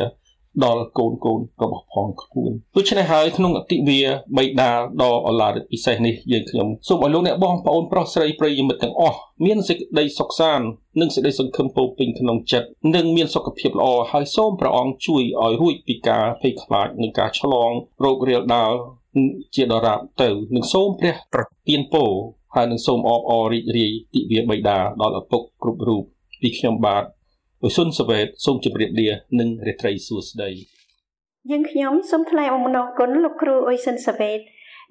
[0.64, 4.00] ដល់កូនកូនរបស់ផងខ្លួនដូច្នេះហើយក្នុងអតិវា
[4.36, 4.70] បៃតា
[5.02, 10.66] ដ៏អឡារិកពិសេសនេះយើងខ្ញុំសូមឲ្យលោកអ្នកបងប្អូនប្រុសស្រីប្រិយមិត្តទាំងអស់មានសេចក្តីសុខសាន្ត
[11.00, 17.70] និងសេចក្តីសង្ឃឹមពោពេញក្នុងចិត្តនិងមានសុខភាពល្អហើយសូមព្រះអង្គជួយឲ្យរួចពីការភ័យខ្លាចនិងការឆ្លង
[18.04, 18.72] រោគរាលដាល
[19.54, 22.10] ជាដរាបទៅនិងសូមព្រះប្រទានពរ
[22.54, 26.02] ហើយនឹងសូមអបអររីករាយទិវាបិតាដល់ឪពុកគ្រប់រូប
[26.40, 27.04] ពីខ្ញុំបាទ
[27.62, 29.08] អ៊ុយសុនសវេតសូមជម្រាបលា
[29.40, 30.50] និងរាត្រីសួស្តី
[31.50, 34.38] យើងខ្ញុំសូមថ្លែងអំណរគុណលោកគ្រូអ៊ុយសុនសវេត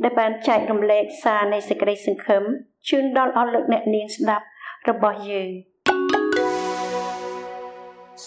[0.04, 2.44] ដែលបានចែករំលែកសារនៃសេចក្តីសង្ឃឹម
[2.90, 4.46] ជូនដល់អស់លោកអ្នកនាងស្ដាប់
[4.90, 5.50] របស់យើង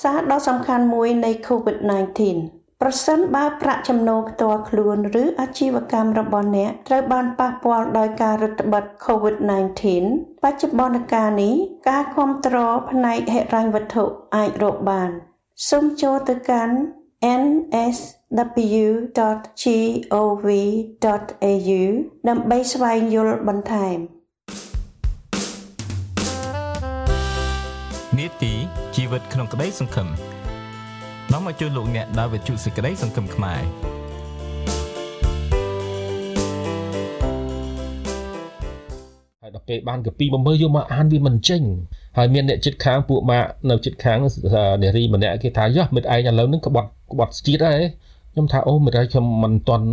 [0.01, 9.81] សារដ៏សំខាន់មួយនៃ COVID-19 ប្រសិនបើប្រាក់ចំណូលផ្ទាល់ខ្លួនឬអាជីវកម្មរបស់អ្នកត្រូវបានប៉ះពាល់ដោយការរឹតបន្តឹង COVID-19
[10.45, 11.55] បច្ចុប្បន្នកាលនេះ
[11.89, 14.05] ការគ្រប់គ្រងផ្នែកហិរញ្ញវត្ថុ
[14.37, 15.11] អាចរកបាន
[15.69, 16.75] សូមចូលទៅកាន់
[17.43, 18.51] nsw.gov.au
[22.29, 23.99] ដើម្បីស្វែងយល់បន្ថែម
[28.19, 28.55] នីតិ
[28.97, 30.30] ជីវិតក្នុងក្តីសង្ឃឹម
[31.33, 33.63] នាំមកជួយលោកអ្នកដើរវិទ្យុសេចក្តីសង្ឃឹមខ្មែរ
[39.43, 41.63] ហើយដល់ពេលបានកពីបំមើយកមកអានវាមិនចេញ
[42.19, 44.19] ហើយមានអ្នកចិត្តខាងពួកម៉ាក់នៅចិត្តខាង
[44.83, 47.83] នារីម្នាក់គេថាយោះមិត្តឯងឥឡូវហ្នឹងក្បត់ក្បត់ជាតិហើយ
[48.33, 49.87] ខ្ញុំថាអូមិនដែរខ្ញុំមិនតន់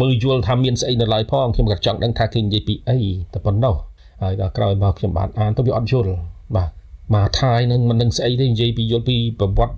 [0.00, 2.98] មើលយល់ថាមានស្អីនៅឡើយផងខ្ញុំក៏ចង់ដឹងថាគេនិយាយពីអី
[3.34, 3.74] តែប៉ុណ្ណោះ
[4.22, 6.12] ហើយដល់ក្រោយមកខ្ញុំបានអានទៅវាអត់យល់
[6.56, 6.70] បាទ
[7.14, 9.76] មកថាយនឹងមិននឹងស្អីទេនិយាយពីយល់ពីប្រវត្តិ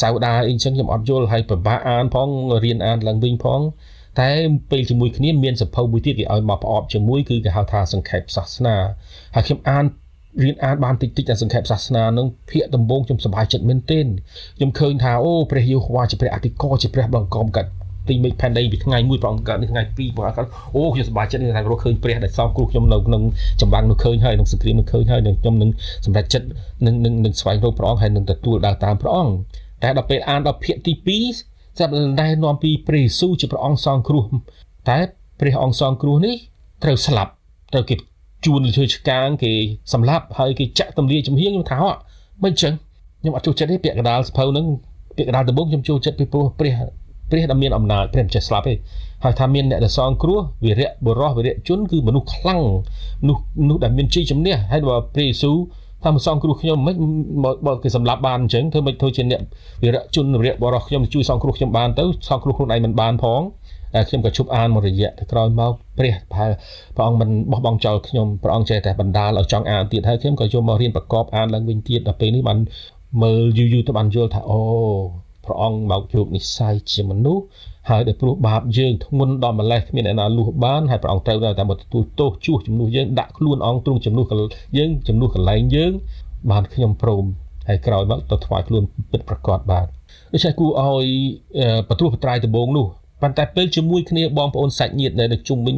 [0.00, 2.28] សាវតាអីចឹងខ្ញុំអត់យល់ហើយពិបាកអានផង
[2.64, 3.60] រៀនអានឡើងវិញផង
[4.20, 4.30] តែ
[4.70, 8.76] ពេលជាមួយគ្នាមានសភៅមួយទៀតគេឲ្យមកប្រអប់ជាមួយគឺគេហៅថាសង្ខេបសាសនា
[9.34, 9.84] ហើយខ្ញុំអាន
[10.42, 14.06] រៀនអានបានតិចតិចតែសង្ខេបសាសនានឹងភាកដំបូងខ្ញុំសប្បាយចិត្តមែនទែន
[14.56, 17.70] ខ្ញុំឃើញថាអូព្រះយេហូវ៉ាជាព្រះអធិការជាព្រះបង្កំកាត់
[18.08, 23.22] ទីមេឃផែនដីពីថ្ងៃ1ព្រះអង្គកើតនេះថ្ងៃ2ព្រះអង្គកើតអូខ្ញុំសប្បាយចិត្តថារកឃើញព្រះដែលសងគ្រោះខ្ញុំនៅក្នុង
[23.60, 25.70] ចម្បាំងនោះឃើញហើយក្នុងសង្គ្រាមនោះឃើញហើយខ្ញុំនឹង
[26.04, 26.46] សម្រេចចិត្ត
[26.86, 29.32] នឹងនឹងនឹងស្វែងរកព្រះអង្គហើយនឹងទទួលដើរតាមព្រះអង្គ
[29.82, 30.92] តែដល់ពេលអានដល់ភាគទី
[31.36, 34.24] 2ចាប់តែនាំពីព្រះយេស៊ូវជាព្រះអង្គសងគ្រោះ
[34.88, 34.98] តែ
[35.40, 36.36] ព្រះអង្គសងគ្រោះនេះ
[36.82, 37.32] ត្រូវស្លាប់
[37.72, 37.94] ត្រូវគេ
[38.44, 39.52] ជួនលើឆ្កាងគេ
[39.92, 41.80] សម្លាប់ហើយគេចាក់ទម្លាជំហៀងខ្ញុំថា
[42.44, 42.72] មិនចឹង
[43.20, 44.66] ខ្ញុំអត់ចូលចិត្តទេពាក្យកដាលសភៅហ្នឹង
[45.16, 46.74] ពាក្យកដាលដំបូងខ្ញុំចូលចិត្តពីព្រោះព្រះ
[47.30, 48.74] ព្រះដែលមានអំណាចព្រះមិនចេះស្លាប់ទេ
[49.24, 52.62] ហើយថាមានអ្នកដែលសងគ្រោះវិរៈបុរសវិរៈជនគឺមនុស្សខ្លាំង
[53.22, 55.56] មនុស្សមនុស្សដែលមានជ័យជំនះហើយបើព្រះយេស៊ូវ
[56.04, 56.94] ថាមកសងគ្រោះខ្ញុំមិន
[57.66, 59.40] បើគេសម្លាប់បានអញ្ចឹងធ្វើមិនធ្វើជាអ្នក
[59.84, 63.42] វិរៈជនវិរៈបុរសខ្ញុំជួយសងគ្រោះខ្ញុំបានទៅសងគ្រោះខ្លួនឯងមិនបានផង
[64.08, 66.52] ខ្ញុំក៏ជប់អានមួយរយៈទៅក្រោយមកព្រះប្រហែល
[66.96, 72.58] ព្រះអង្គមិនបោះបង់ចោលខ្ញុំព្រះអង្គចេះតែបណ្ដាលឲ្យចង់អានទៀតហើយខ្ញុំក៏យកមករៀនប្រកបអានឡើងវិញទៀតដល់ពេលនេះបាន
[73.22, 74.60] មើលយូរយូរទៅបានយល់ថាអូ
[75.46, 77.44] ព្រះអង្គមកយកនិស្ស័យជាមនុស្ស
[77.90, 84.26] ហើយដោយព្រោះបាបយើងធ្ងន់ដល់ម្លេះគ្មានអ្នកណាលួសបានហើយព្រះអង្គត្រូវតែមកទទួលទោសជួសជំនួសយើងដាក់ខ្លួនអង្គទ្រង់ជំនួស
[84.78, 85.92] យើងជំនួសកន្លែងយើង
[86.50, 87.24] បានខ្ញុំព្រម
[87.68, 89.86] ហើយក្រោយមកទៅថ្វាយខ្លួនពិតប្រកបបាន
[90.32, 91.06] ដូច្នេះគួរឲ្យ
[91.88, 92.86] បត្រួសបត្រាយដំបងនោះ
[93.22, 95.76] ប៉ុន្តែពេលជាមួយគ្នាបងប្អូនសាច់ញាតិនៅជុំវិញ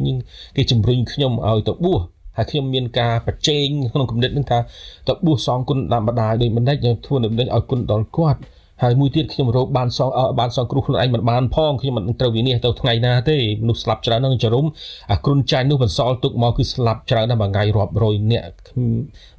[0.55, 2.01] គេជំរុញខ្ញុំឲ្យទៅបួស
[2.37, 4.59] ហើយខ្ញុំមានការប្រជែងក្នុងគំនិតនឹងថា
[5.07, 8.39] ទៅបួសសងគុណដល់ម្ដាយដូចមិនដេចធ្វើនៅមិនដេចឲ្យគុណដល់គាត់
[8.83, 10.09] ហើយមួយទៀតខ្ញុំរកបានសង
[10.39, 14.65] បានសងគ្រោះខ្លួនឯងមិនបានផងខ្ញុំមិនត្រូវវិនិច្ឆ័យទៅថ្ងៃណាទេមនុស្សស្លាប់ច្រើននឹងចរុំ
[15.11, 18.53] អាគ្រុនចាញ់នោះបន្សល់ទុកមកគឺស្លាប់ច្រើនណាស់មួយថ្ងៃរាប់រយនាក់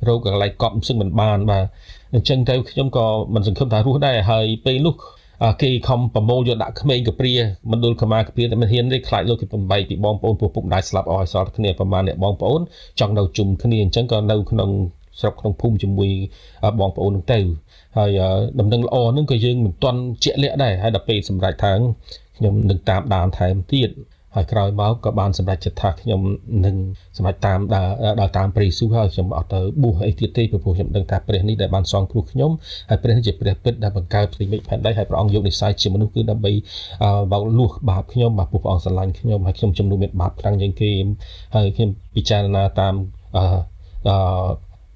[0.08, 1.64] រោគកន្លែងកប់មិនសឹងមិនបានបាទ
[2.14, 4.94] អញ្ចឹងទៅខ្ញុំក៏មិនសង្ឃឹមថារស់ដែរហើយពេលនោះ
[5.62, 7.34] គេខំប្រមូលយកដាក់ក្មេងកព្រា
[7.70, 12.60] មណ្ឌលកម្មាកព្រាតែមិនហ៊ានទេខ្លាចលោកគេបំបីពីបងប្អូនពោះពុកម្ដាយស្លាប់អស់ឲ្យសល់គ្នាប្រហែលអ្នកបងប្អូន
[13.00, 14.70] ចង់នៅជុំគ្នាអញ្ចឹងក៏នៅក្នុង
[15.20, 16.10] ស្រុកក្នុងភូមិជាមួយ
[16.80, 17.40] បងប្អូននឹងទៅ
[17.98, 18.20] ហើយ
[18.60, 21.72] ដំណឹងល្អហ្នឹងក៏យើងមិនទាន់ជាក់លាក់ដែរហើយដល់ពេលសម្រាប់ថា
[22.36, 23.90] ខ្ញុំនឹងតាមដានថែមទៀត
[24.34, 26.20] ហើយក្រោយមកក៏បានសម្រេចចិត្តថាខ្ញុំ
[26.66, 26.76] នឹង
[27.16, 27.58] សម្រេចតាម
[28.20, 32.50] ដល់តាមព្រះយេស៊ូវហើយខ្ញុំអត់ទៅបួសអីទៀតទេព្រោះខ្ញុំដឹងថាព្រះនេះដែលបានសងគ្រោះខ្ញុំ
[32.88, 36.52] ហើយព្រះនេះជាព្រះពិតដែលបង្កើតព្រៃមេឃផែនដីហើយព្រះអង្គយកនិស្ស័យជាមនុស្សគឺដើម្បី
[37.32, 40.90] បោកលួសបាបខ្ញុំបាទព្រះអង្គស្រឡាញ់ខ្ញុំហើយខ្ញុំជំនុំមានបាបខ្លាំងជាងគេ
[41.54, 42.94] ហើយខ្ញុំពិចារណាតាម
[43.36, 43.44] អឺ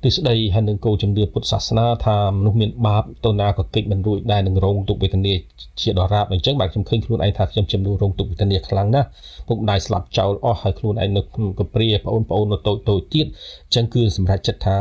[0.05, 5.35] ទិស្ដីហើយនឹងគោលជំនឿពុទ្ធសាសនាថាមនុស្សមានបាបទៅណាក៏គេចមិនរួចដែរនឹងរងទុក្ខវេទនា
[5.81, 9.09] ជាដរាបអញ្ចឹងបាទខ្ញុំឃើញខ្លួនឯងថាខ្ញុំជំនួសរងទុក្ខវេទនាខ្លាំងណាស់
[9.49, 11.21] ពុកម្ដាយស្លាប់ចោលអស់ហើយខ្លួនឯងនៅ
[11.59, 13.27] កព្រាបងប្អូននៅតូចតូចទៀត
[13.67, 14.77] អញ្ចឹងគឺសម្រាប់ចិត្តថា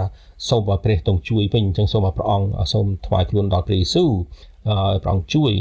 [0.49, 4.09] សូមឲ្យព្រះទ្រង់ជួយវិញអញ្ចឹងសូមឲ្យព្រះអង្គសូមថ្វាយខ្លួនដល់ព្រះយេស៊ូវ
[4.69, 5.51] ឲ្យព្រះអង្គជួយ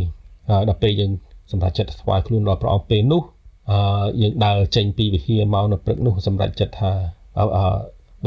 [0.69, 1.13] ដល់ពេលយើង
[1.53, 3.23] សម្រាប់ចិត្តថ្វាយខ្លួនដល់ព្រះអង្គពេលនោះ
[4.21, 6.93] យើងដើរចេញពីវិហារមកនៅព្រឹកនោះសម្រាប់ចិត្តថា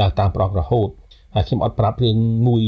[0.00, 1.05] ដើរតាមព្រះអង្គរហូតហើយ
[1.46, 2.16] ខ្ញុំអត់ប្រាប់រឿង
[2.48, 2.62] មួយ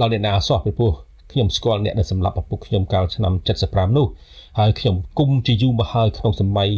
[0.00, 0.92] ដល់អ្នកណាសោះពីព្រោះ
[1.32, 3.32] ខ្ញុំស្គាល់អ្នកដែលសម្លាប់ឪពុកខ្ញុំកាលឆ្នាំ
[3.64, 4.06] 75នោះ
[4.58, 6.70] ហើយខ្ញុំគុំជាយូរមកហើយក្នុងសម័យ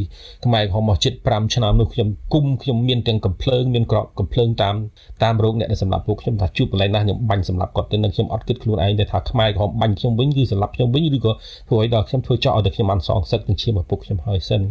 [0.45, 4.75] ខ្មែរក្រហមមកជិត5ឆ្នាំនោះខ្ញុំគុំខ្ញុំមានទាំងកំភ្លើងមានក្របកំភ្លើងតាម
[5.23, 11.33] តាមរោគអ្នកដែលសម្រាប់ពួកខ្ញុំថាជួបកន្លែងណាខ្ញុំបាញ់សម្រាប់គាត់ទៅនឹងខ្ញុំអត់គិតខ្លួនឯងទេថាខ្មែរក្រហមបាញ់ខ្ញុំវិញគឺសម្រាប់ខ្ញុំវិញឬក៏
[11.69, 14.63] ធ្វើឲ្យដល់ខ្ញុំធ្វើចោលឲ្យតែខ្ញុំបានសងសឹកនឹងឈាមឪពុកខ្ញុំហើយសិន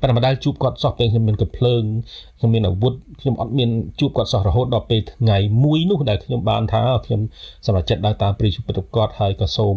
[0.00, 1.82] ប៉ុន្តែម្ដាយជួបគាត់សោះពេលខ្ញុំមានកំភ្លើង
[2.38, 3.70] ខ្ញុំមានអាវុធខ្ញុំអត់មាន
[4.00, 7.20] ជួបគាត់សោះរហូតដល់ពេលថ្ងៃមួយនោះដែលខ្ញុំបានថាខ្ញុំ
[7.66, 9.76] សម្រាប់ចិត្តដើរតាមព្រះជីវិតគាត់ហើយក៏សូម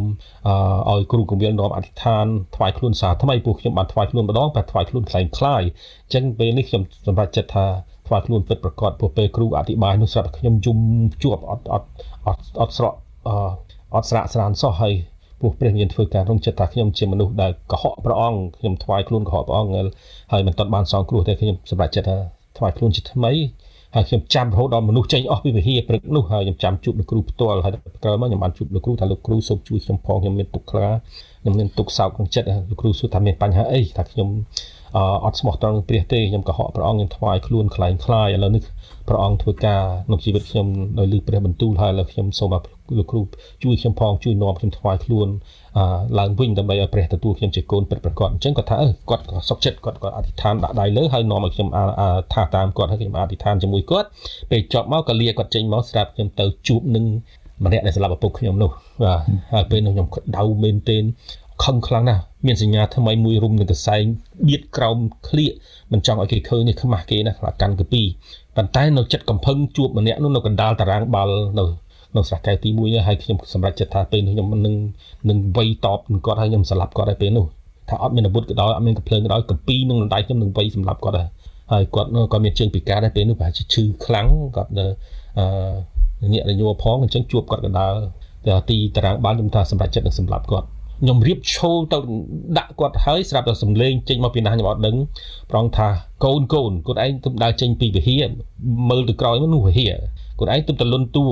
[0.89, 5.61] ឲ្យគ្រូកងវិលនាំអធិដ្ឋានថ្វាយខ្លួនសារថ្មីពួកខ្ញុំបានថ្វាយខ្លួនម្ដងតែថ្វាយខ្លួនខ្លែងខ្លាយ
[6.05, 7.65] អញ្ចឹងពេលនេះខ្ញុំសម្រាប់ចិត្តថា
[8.07, 10.77] ថ្វាយខ្លួនពិតប្រកបពួកពេលគ្រូអធិប្បាយនោះស្រាប់តែខ្ញុំយំ
[11.23, 11.87] ជាប់អត់អត់
[12.25, 12.97] អត់អត់ស្រក់
[13.93, 14.93] អត់ស្រាក់ស្រានសោះហើយ
[15.41, 19.71] ពោះព្រះមានធ្វើការក្នុងចិត្តថាខ្ញុំជាមនុស្សដែលកុហកព្រះអង្គខ្ញុំថ្វាយខ្លួនកុហកព្រះអង្គ
[20.31, 23.31] ហើយមិនទាន់បានសងគ្រោះទេខ្ញុំសម្រាប់ចិត្តថា ថ្វាយខ្លួនជាថ្មី
[23.95, 30.87] ហើយខ្ញុំចាំរហូតដល់មនុស្សចេញអស់ពីវិហារព្រឹកនោះហើយខ្ញុំចាំជួបលោកគ្រូផ្ទាល់ហើយក្រោយមកខ្ញុំបានជួបលោកគ្រូថាលោកគ្រូសូមជួយខ្ញុំផងខ្ញុំមានទុកខ្លា
[31.41, 34.29] ខ្ញុំមានទុកសោកក្នុងចិត្តលោកគ្រូសួរថាមានបញ្ហាអីថាខ្ញុំ
[35.25, 38.63] អត់ស្មោះត្រង់នឹងព្រះទេខ្ញុំកុហកព្រះអង្គខ្ញុំថ្វាយខ្លួនខ្លែងខ្លាយឥឡូវនេះ
[39.07, 40.67] ព្រះអង្គធ្វើការក្នុងជីវិតខ្ញុំ
[40.99, 43.21] ដោយលឺព្រះបន្ទូលហើយឥឡូវខ្ញុំសូមឲ្យ លោកគ្រូ
[43.63, 45.27] ជួយខ្ញុំផងជួយនាំខ្ញុំថ្វាយខ្លួន
[46.19, 51.69] ឡើងវិញដើម្បីឲ្យព្រះទទួលខ្ញុំជាកូនពិតប្រាកដអញ្ចឹងគាត់ថាអឺគាត់ក៏សុខចិត្តគាត់ក៏អធិដ្ឋានដាក់ដៃលើហើយនាំឲ្យខ្ញុំ
[52.33, 54.07] ថាតាមគាត់ហើយខ្ញុំអធិដ្ឋានជាមួយគាត់
[54.51, 57.05] ពេលចប់មកក៏លាគាត់ចេញមកស្រាប់ខ្ញុំទៅជួបនឹង
[57.65, 58.71] ម្នាក់ដែលស្លាប់ឪពុកខ្ញុំនោះ
[59.03, 59.19] បាទ
[59.53, 60.07] ហើយពេលនោះខ្ញុំ
[60.37, 61.03] ដៅមែនទែន
[61.65, 64.03] ខឹងខ្លាំងណាស់មានសញ្ញាថ្មីមួយរុំនឹងកសែង
[64.47, 65.51] បៀតក្រោមក្លៀក
[65.91, 68.03] មិនចង់ឲ្យគេឃើញនេះខ្មាស់គេណាខ្លាចកាន់កាពី
[68.55, 71.65] ប៉ុន្តែនៅចិត្តកំភឹងជួបម្នាក់នោះនៅកណ្ដាលតារាងបាល់នៅ
[72.17, 74.75] នៅស្រះកែវទី1នេះហើយខ្ញុំសម្រេចចិត្តថាពេលនោះខ្ញុំនឹង
[75.29, 77.45] នឹងវ័យតបនឹងគាត់ហើយខ្ញុំស្លាប់គាត់ហើយពេលនោះ
[77.89, 81.29] ថាអត់មានអាវុធក៏ដោយអត់មានកំភ្លើងក៏ដោយកពីនឹងដៃខ្ញុំនឹងវ័យសម្លាប់គាត់ហើយ
[81.71, 84.85] ហើយគាត់គាត់មានជើងពិការដែរពេលនោះប្រហែលជាឈឺខ្លាំងគាត់នៅ
[85.39, 87.93] អឺញាក់រញ័រផងអញ្ចឹងជួបគាត់កណ្ដាល
[88.69, 90.67] ទីតារាងបាល់ខ្ញុំថាសម្រេចចិត្តនឹងសម្លាប់គាត់
[91.01, 91.97] ខ្ញុំរៀបឈោទៅ
[92.57, 94.95] ដាក់គាត់ហើយស្រាប់តែសំលេងចេញមកពីណាខ្ញុំអត់ដឹង
[95.51, 95.87] ប្រងថា
[96.25, 98.23] កូនកូនគាត់ឯងទៅដើរចេញពីវិហារ
[98.89, 99.93] មើលទៅក្រោយមកនោះវិហារ
[100.39, 101.25] គាត់ឯងទៅតលុនតួ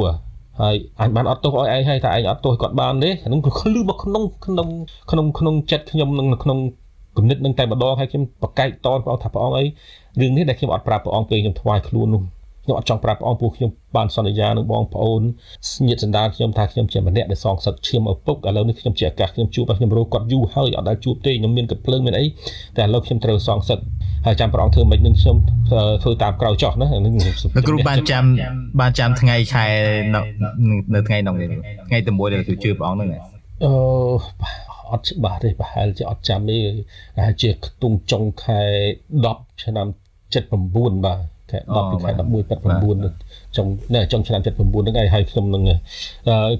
[0.62, 4.68] ហើយអញបានអត់ទោសឲ្យឯងហើយថាឯងអត់ទោសគាត់បានទេហ្នឹងគឺលឺមកក្នុងក្នុង
[5.12, 6.60] ក្នុងក្នុងចិត្តខ្ញុំនឹងក្នុង
[7.18, 9.66] គំនិតនឹងតែម្ដងហើយខ្ញុំប្រកែកតនព្រះអង្គថាព្រះអង្គអី
[10.22, 12.22] រឿងនេះដែលខ្ញុំអត់ប្រាប់ព្រះអង្គពេលខ្ញុំថ្វាយខ្លួននោះ
[12.66, 15.22] ខ្ញុំអត់ចង់ប្រាប់ព្រះអង្គពួកខ្ញុំបានសន្យានឹងបងប្អូន
[15.88, 22.26] ញាតិសន្តានខ្ញុំថាខ្ញុំជាម្នាក់ដែលសងសឹកឈាមឪពុកឥឡូវនេះខ្ញុំជាឱកាសខ្ញុំជួបខ្ញុំរកគាត់យូរហើយអត់ដែលជួបទេខ្ញុំមានកំភ្លើងមានអី
[22.78, 23.80] តែឥឡូវខ្ញុំត្រូវសងសឹក
[24.26, 25.38] ហើយចាំព្រះអង្គធ្វើមិននឹងខ្ញុំ
[26.03, 27.13] ធ្វើតាមក្រោយចោះណានឹង
[27.68, 28.24] គ្រូបានចាំ
[28.82, 29.66] បានចាំថ្ងៃខែ
[30.93, 31.36] នៅថ្ងៃនោះ
[31.88, 33.09] ថ្ងៃទី1ដែលគ្រូជឿព្រះអង្គហ្នឹង
[33.63, 33.74] អឺ
[34.91, 36.57] អត់ច្បាស់ទេប្រហែលជាអត់ចាំទេ
[37.16, 38.61] ប្រហែលជាខ្ទង់ចុងខែ
[39.13, 39.88] 10ឆ្នាំ
[40.34, 42.21] 79បាទ ខែ10ពីខែ11
[42.91, 45.63] 79ចុងនៅចុងឆ្នាំ79ហ្នឹងឯងហើយខ្ញុំនឹង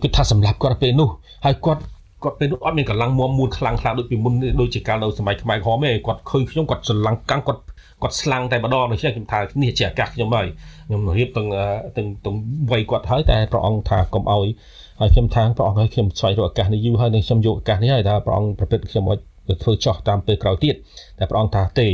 [0.02, 1.10] គឺថាសម្រាប់គាត់ពេលនោះ
[1.46, 1.82] ហើយគាត់
[2.24, 7.62] គាត់ពេលនោះអត់មានកម្លាំងមួមមួនខ្លាំងខ្លាំងដូចពីមុនដូចជាកាលនៅសម័យខ្មែរក្រហមទេគាត់ឃើញខ្ញុំគាត់ស្រឡាំងកាំងគាត់
[8.04, 10.48] គាត់ស្លាំងតែម្ដងដូច្នេះខ្ញុំថានេះជាឱកាសខ្ញុំហើយ
[10.88, 11.48] ខ្ញុំរៀបទាំង
[11.98, 12.36] ទាំងទាំង
[12.72, 14.48] វ័យគាត់ហើយតែព្រះអង្គថាកុំឲ្យ
[15.00, 19.20] ហើយខ្ញុំថាព្រះអង្គឲ្យខ្ញុំស្វែងរកឱកាសនេះយូរហើយនឹងខ្ញុំយកឱកាសនេះហើយថាព្រះអង្គប្រព្រឹត្តខ្ញុំឲ្យ
[19.64, 20.76] ធ្វើចោះតាមពេលក្រោយទៀត
[21.20, 21.88] តែព្រះអង្គថាទេ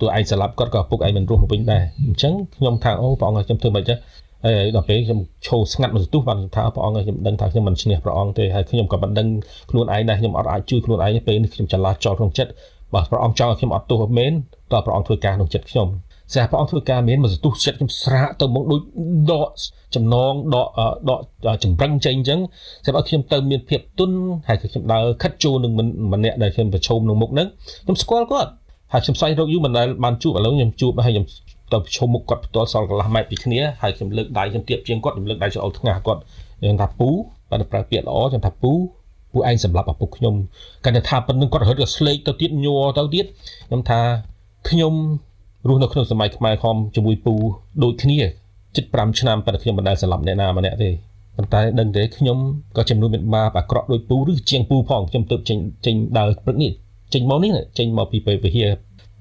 [0.00, 3.98] ទោះឯងស្លាប់គាត់ក៏ពុកឯងមិនរស់មកវិញដែរអញ្ចឹងខ្ញុំថាអូព្រះអង្គឲ្យខ្ញុំធ្វើមិនអញ្ចឹង
[4.44, 9.28] ហើយដល់ពេលខ្ញុំឈោស្ងាត់មកទស្សបានថាព្រះអង្គឲ្យខ្ញុំដឹងថាខ្ញុំមិនឈ្នះព្រះអង្គទេហើយខ្ញុំក៏មិនដឹង
[9.70, 12.50] ខ្លួនឯងដែរខ្ញុំអត់អាចជួយខ្លួនឯងទេពេលនេះខ្ញុំចន្លោះចោលក្នុងចិត្ត
[12.94, 14.32] បើព្រះអង្គចង់ឲ្យខ្ញុំអត់ទោសមែន
[14.72, 15.88] តើព្រះអង្គធ្វើការក្នុងចិត្តខ្ញុំ
[16.34, 18.82] ស្អាព្រះអង្គធ្វើការមែនមកទស្សចិត្តខ្ញុំស្រាកទៅមកដូច
[19.30, 19.48] ដក
[19.94, 20.68] ចំណងដក
[21.46, 22.40] ដកចម្រឹងចេញអញ្ចឹង
[22.84, 24.10] សម្រាប់ខ្ញុំទៅមានភាពទុន
[24.48, 25.72] ហើយខ្ញុំដើរខិតចូលនឹង
[26.12, 27.48] ម្នាក់ដែលខ្ញុំប្រឈមនឹងមុខហ្នឹង
[27.84, 28.50] ខ្ញុំស្គាល់គាត់
[28.92, 31.26] ហើយខ្ញុំស្វែងរកយូរមិនដែលបានជួបឥឡូវខ្ញុំជួបហើយខ្ញុំ
[31.72, 36.20] ទៅប្រឈមមុខគាត់ផ្ទាល់សល់កន្លះម៉ែត្រពីគ្នាហើយខ្ញុំលើកដៃខ្ញុំទៀបជាងគាត់ខ្ញុំលើកដៃចូលថ្ងាសគាត់
[36.60, 37.08] ខ្ញុំថាពូ
[37.50, 38.72] បាទប្រើពាក្យល្អខ្ញុំថាពូ
[39.32, 40.34] ពូឯងសម្រាប់ឪពុកខ្ញុំ
[40.84, 43.26] គាត់ថាប៉ុណ្្នឹងគាត់រត់ក៏ស្លេកទៅទៀតញ័រទៅទៀត
[43.68, 44.00] ខ្ញុំថា
[44.68, 44.94] ខ្ញុំ
[45.68, 47.34] រស់នៅក្នុងសម័យខ្មែរខំជាមួយពូ
[47.82, 48.18] ដូចគ្នា
[48.76, 50.90] ជិត5ឆ្នាំប៉ុន្តែខ្ញុំមិនដែលសម្លាប់អ្នកណាម្នាក់ទេ
[51.36, 52.38] ប៉ុន្តែដឹងទេខ្ញុំ
[52.76, 56.72] ក៏ចំនួនមានបាបអាក្រក់ដូចពូឬជាងពូផងខ្ញុំទៅចេញចេញដើរព្រឹកនេះ
[57.14, 58.70] ចេញមកនេះចេញមកពីព្រះវិហារ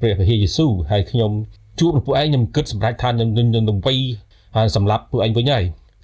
[0.01, 1.31] ព្រះវិហារយេស៊ូហើយខ្ញុំ
[1.79, 3.99] ជួបនឹងពួកឯងខ្ញុំគិតសម្រាប់ថាខ្ញុំនឹងនឹងវ័យ
[4.57, 5.63] ហើយសម្រាប់ពួកឯងវិញហើយ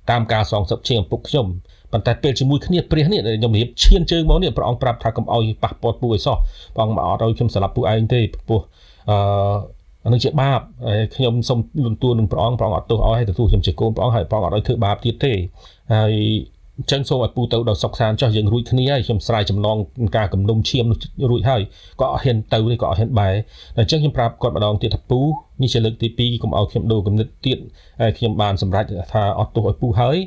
[0.09, 1.47] តាមការសងសឹកជាងឪពុកខ្ញុំ
[1.91, 6.37] ប៉ុន្តែពេលជាមួយគ្នាព្រះនេះខ្ញុំរៀបឈានជើងមកនេះព្រះអង្គប្រាប់ថាកុំអោយប៉ះពាល់ពូឲ្យសោះ
[6.75, 8.61] ព្រះអង្គមកអត់ឲ្យខ្ញុំសម្រាប់ពួកឯងទេព្រោះ
[9.09, 9.17] អឺ
[10.03, 15.33] អានឹងជាបាបហើយខ្ញុំសូមលន់តួនឹងព្រះអង្គព្រះអង្គអត់ទោសឲ្យទទួលខ្ញុំជាកូនព្រះអង្គហើយព្រះអង្គអត់ឲ្យធ្វើបាបទៀតទេ
[15.93, 16.13] ហើយ
[16.77, 19.77] អញ្ចឹងសូមឲ្យពូទៅដល់សុកសានចោះយើងរួចគ្នាហើយខ្ញុំស្រាយចំណង
[20.17, 20.85] ការគំនុំឈាម
[21.29, 21.61] រួចហើយ
[22.01, 23.33] ក៏អត់ហ៊ានទៅទេក៏អត់ហ៊ានបែរ
[23.77, 25.19] អញ្ចឹងខ្ញុំប្រាប់គាត់ម្ដងទៀតថាពូ
[25.61, 27.57] នេះជាលើកទី2កុំឲ្យខ្ញុំដូរគំនិតទៀត
[28.01, 30.17] ហើយខ្ញុំបានសម្រេចថាអត់ទោសឲ្យពូហើយ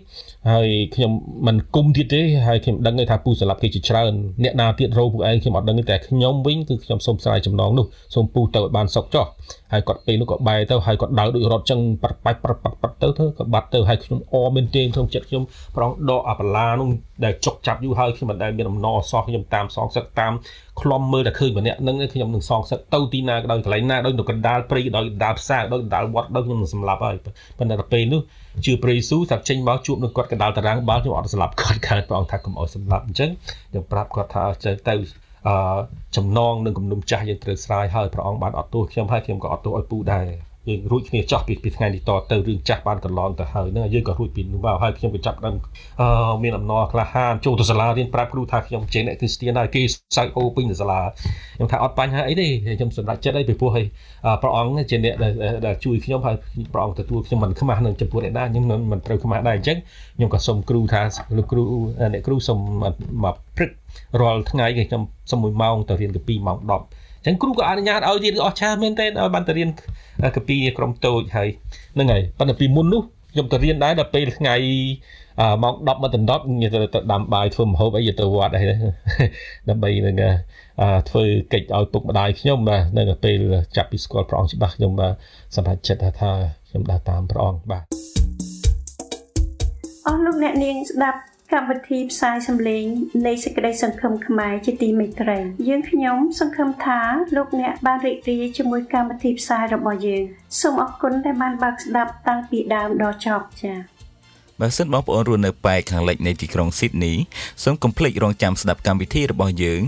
[0.51, 1.13] ហើយខ្ញុំ
[1.47, 4.13] មិនគុំទៀតទេហើយខ្ញុំដឹងថាពូសម្រាប់គេជាច្រើន
[4.45, 9.27] អ្នកណាទៀតរោពួកឯងខ្ញុំអត់ដឹងទេតែខ្ញុំវិញគឺខ្ញុំសូមស្រាយចំណងនោះសូមពូទៅឲ្យបានសុខចុះ
[9.73, 15.43] ហើយគាត់ពេលនោះក៏បែរទៅហើយគាត់ដើរដូចរត់ចឹងប៉ាត់ប៉ាច់ប៉ាត់ប៉ាត់ប៉ាត់ទៅទៅក៏បាត់ទៅហើយខ្ញុំអមែនទេក្នុងចិត្តខ្ញុំ
[15.77, 16.89] ប្រងដកអាបឡានោះ
[17.25, 20.33] ដែលចុកចាប់យូរហើយខ្ញុំមិនដែលមានអំណរសោះខ្ញុំតាមសងសឹកតាម
[20.81, 27.17] ខ្លំមើលតែឃើញម្នាក់ហ្នឹងខ្ញុំនឹងសងសឹកទៅទីណាក៏ដោយកន្លែងណាដោយនៅកណ្ដាលព្រៃក៏ដោយកណ្ដាលផ្សារដោយកណ្ដាលវត្តដោយខ្ញុំនឹងសម្លាប់ហើយ
[27.59, 28.21] ប៉ុន្តែដល់ពេលនោះ
[28.65, 33.31] ជឿព្រះយេស៊ូវថាចេញមកជួបនឹងគាត់កណ្ដាលតារាងបាល់ខ្ញុំអត់សម្លាប់គាត់កើតព្រះអង្គថាកុំអោយសម្លាប់អញ្ចឹង
[33.71, 34.95] ខ្ញុំប្រាប់គាត់ថាទៅទៅ
[35.49, 35.79] អឺ
[36.17, 40.27] ចំណងនឹងគំនុំចាស់យើងត្រូវស្រាយហើយព្រះអង្គបានអត់ទោសខ្ញុំហើយខ្ញុំក៏អត់ទោសឲ្យពូដែរ
[40.69, 45.57] យើងរួចគ្នាចោះពីពីថ្ងៃនេះតទៅរឿងចាស់បានកន្លងទៅហើយហ្នឹងយើងក៏រួចពីនោះមកហើយខ្ញុំក៏ចាប់ដើម
[46.01, 46.09] អឺ
[46.43, 49.83] មានអំណរក្លាហានចូលទៅសាលារៀនប្រាប់គ្រូថាខ្ញុំជាអ្នកគ្រីស្ទានហើយគេ
[50.17, 51.01] សើចអូពេញទៅសាលា
[51.57, 52.47] ខ្ញុំថាអត់បញ្ហាអីទេ
[52.79, 53.87] ខ្ញុំសម្រេចចិត្តអីពីព្រោះឲ្យ
[54.43, 55.15] ព្រះអង្គជាអ្នក
[55.67, 56.37] ដែលជួយខ្ញុំហើយ
[56.73, 59.79] ព្រះអង្គទទួលខ្ញុំមិនខ្មាស់នឹងចំពោះអ្នកណាខ្ញុំមិនត្រូវខ្មាស់ដែរអញ្ចឹង
[60.17, 61.03] ខ្ញុំក៏សុំគ្រូថា
[61.37, 61.63] លោកគ្រូ
[62.13, 62.59] អ្នកគ្រូសុំ
[63.25, 63.71] មកព្រឹក
[64.21, 69.69] រាល់ថ្ងៃខ្ញុំសុំ1ម៉ោងទៅរៀនទៅ2ម៉ោង10 ចឹងគ្រូក៏អនុញ្ញាតឲ្យរៀនអស់ឆាមែនទេឲ្យបានទៅរៀន
[70.37, 71.49] កពីក្រុមតូចហើយ
[71.95, 73.03] ហ្នឹងហើយប៉ុន្តែពីមុននោះ
[73.33, 74.55] ខ្ញុំទៅរៀនដែរដល់ពេលថ្ងៃ
[75.63, 78.63] ម៉ោង10មកដល់10ខ្ញុំទៅដាំបាយធ្វើម្ហូបអីទៅវត្តអី
[79.69, 80.17] ដើម្បីនឹង
[81.09, 83.39] ធ្វើកិច្ចឲ្យពុកម្ដាយខ្ញុំបាទនៅពេល
[83.77, 84.93] ចាប់ពីស្គាល់ព្រះអង្គច្បាស់ខ្ញុំ
[85.57, 86.33] សម្រេចចិត្តថា
[86.69, 87.85] ខ្ញុំដើរតាមព្រះអង្គបាទ
[90.07, 91.19] អស់លោកអ្នកនាងស្ដាប់
[91.55, 92.85] កម្មវិធីផ្សាយសម្លេង
[93.27, 95.39] នៃសេចក្តីសង្ឃឹមខ្មែរជាទីមេត្រី
[95.69, 97.01] យើងខ្ញុំសង្ឃឹមថា
[97.37, 100.23] លោកអ្នកបានរីករាយជាមួយកម្មវិធីផ្សាយរបស់យើង
[100.61, 103.79] សូមអរគុណដែលបានបើកស្ដាប់តាំងពីដើមដល់ចប់ចា៎
[104.61, 107.13] បើសិនបងប្អូនរស់នៅប៉ែកខាងលិចនៃទីក្រុងស៊ីដនី
[107.65, 109.81] សូមកុំភ្លេចរងចាំស្ដាប់កម្មវិធីរបស់យើង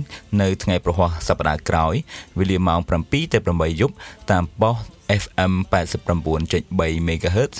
[0.43, 1.95] នៅថ្ងៃប្រហ័សសប្តាហ៍ក្រោយ
[2.39, 3.95] វេលាម៉ោង7ទៅ8យប់
[4.31, 4.77] តាមប៉ុស
[5.23, 7.55] FM 89.3 MHz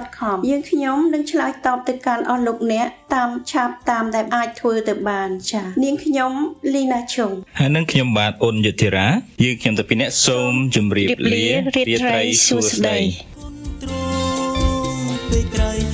[0.00, 6.32] ល khamerhoperadio@gmail.com យើងខ្ញុំនឹងឆ្លើយតបទៅកាន់អស់លោកអ្នកតាមឆាប់តាមដែលអាចធ្វើទៅបានចា៎នាងខ្ញុំ
[6.74, 9.06] លីណាឈុងហើយនឹងខ្ញុំបាទអូនយុធិរា
[9.44, 12.98] យើងខ្ញុំទៅពីអ្នកសូមជម្រាបលារាត្រីសួស្តី
[13.82, 15.87] ទ្រង់ពេលក្រ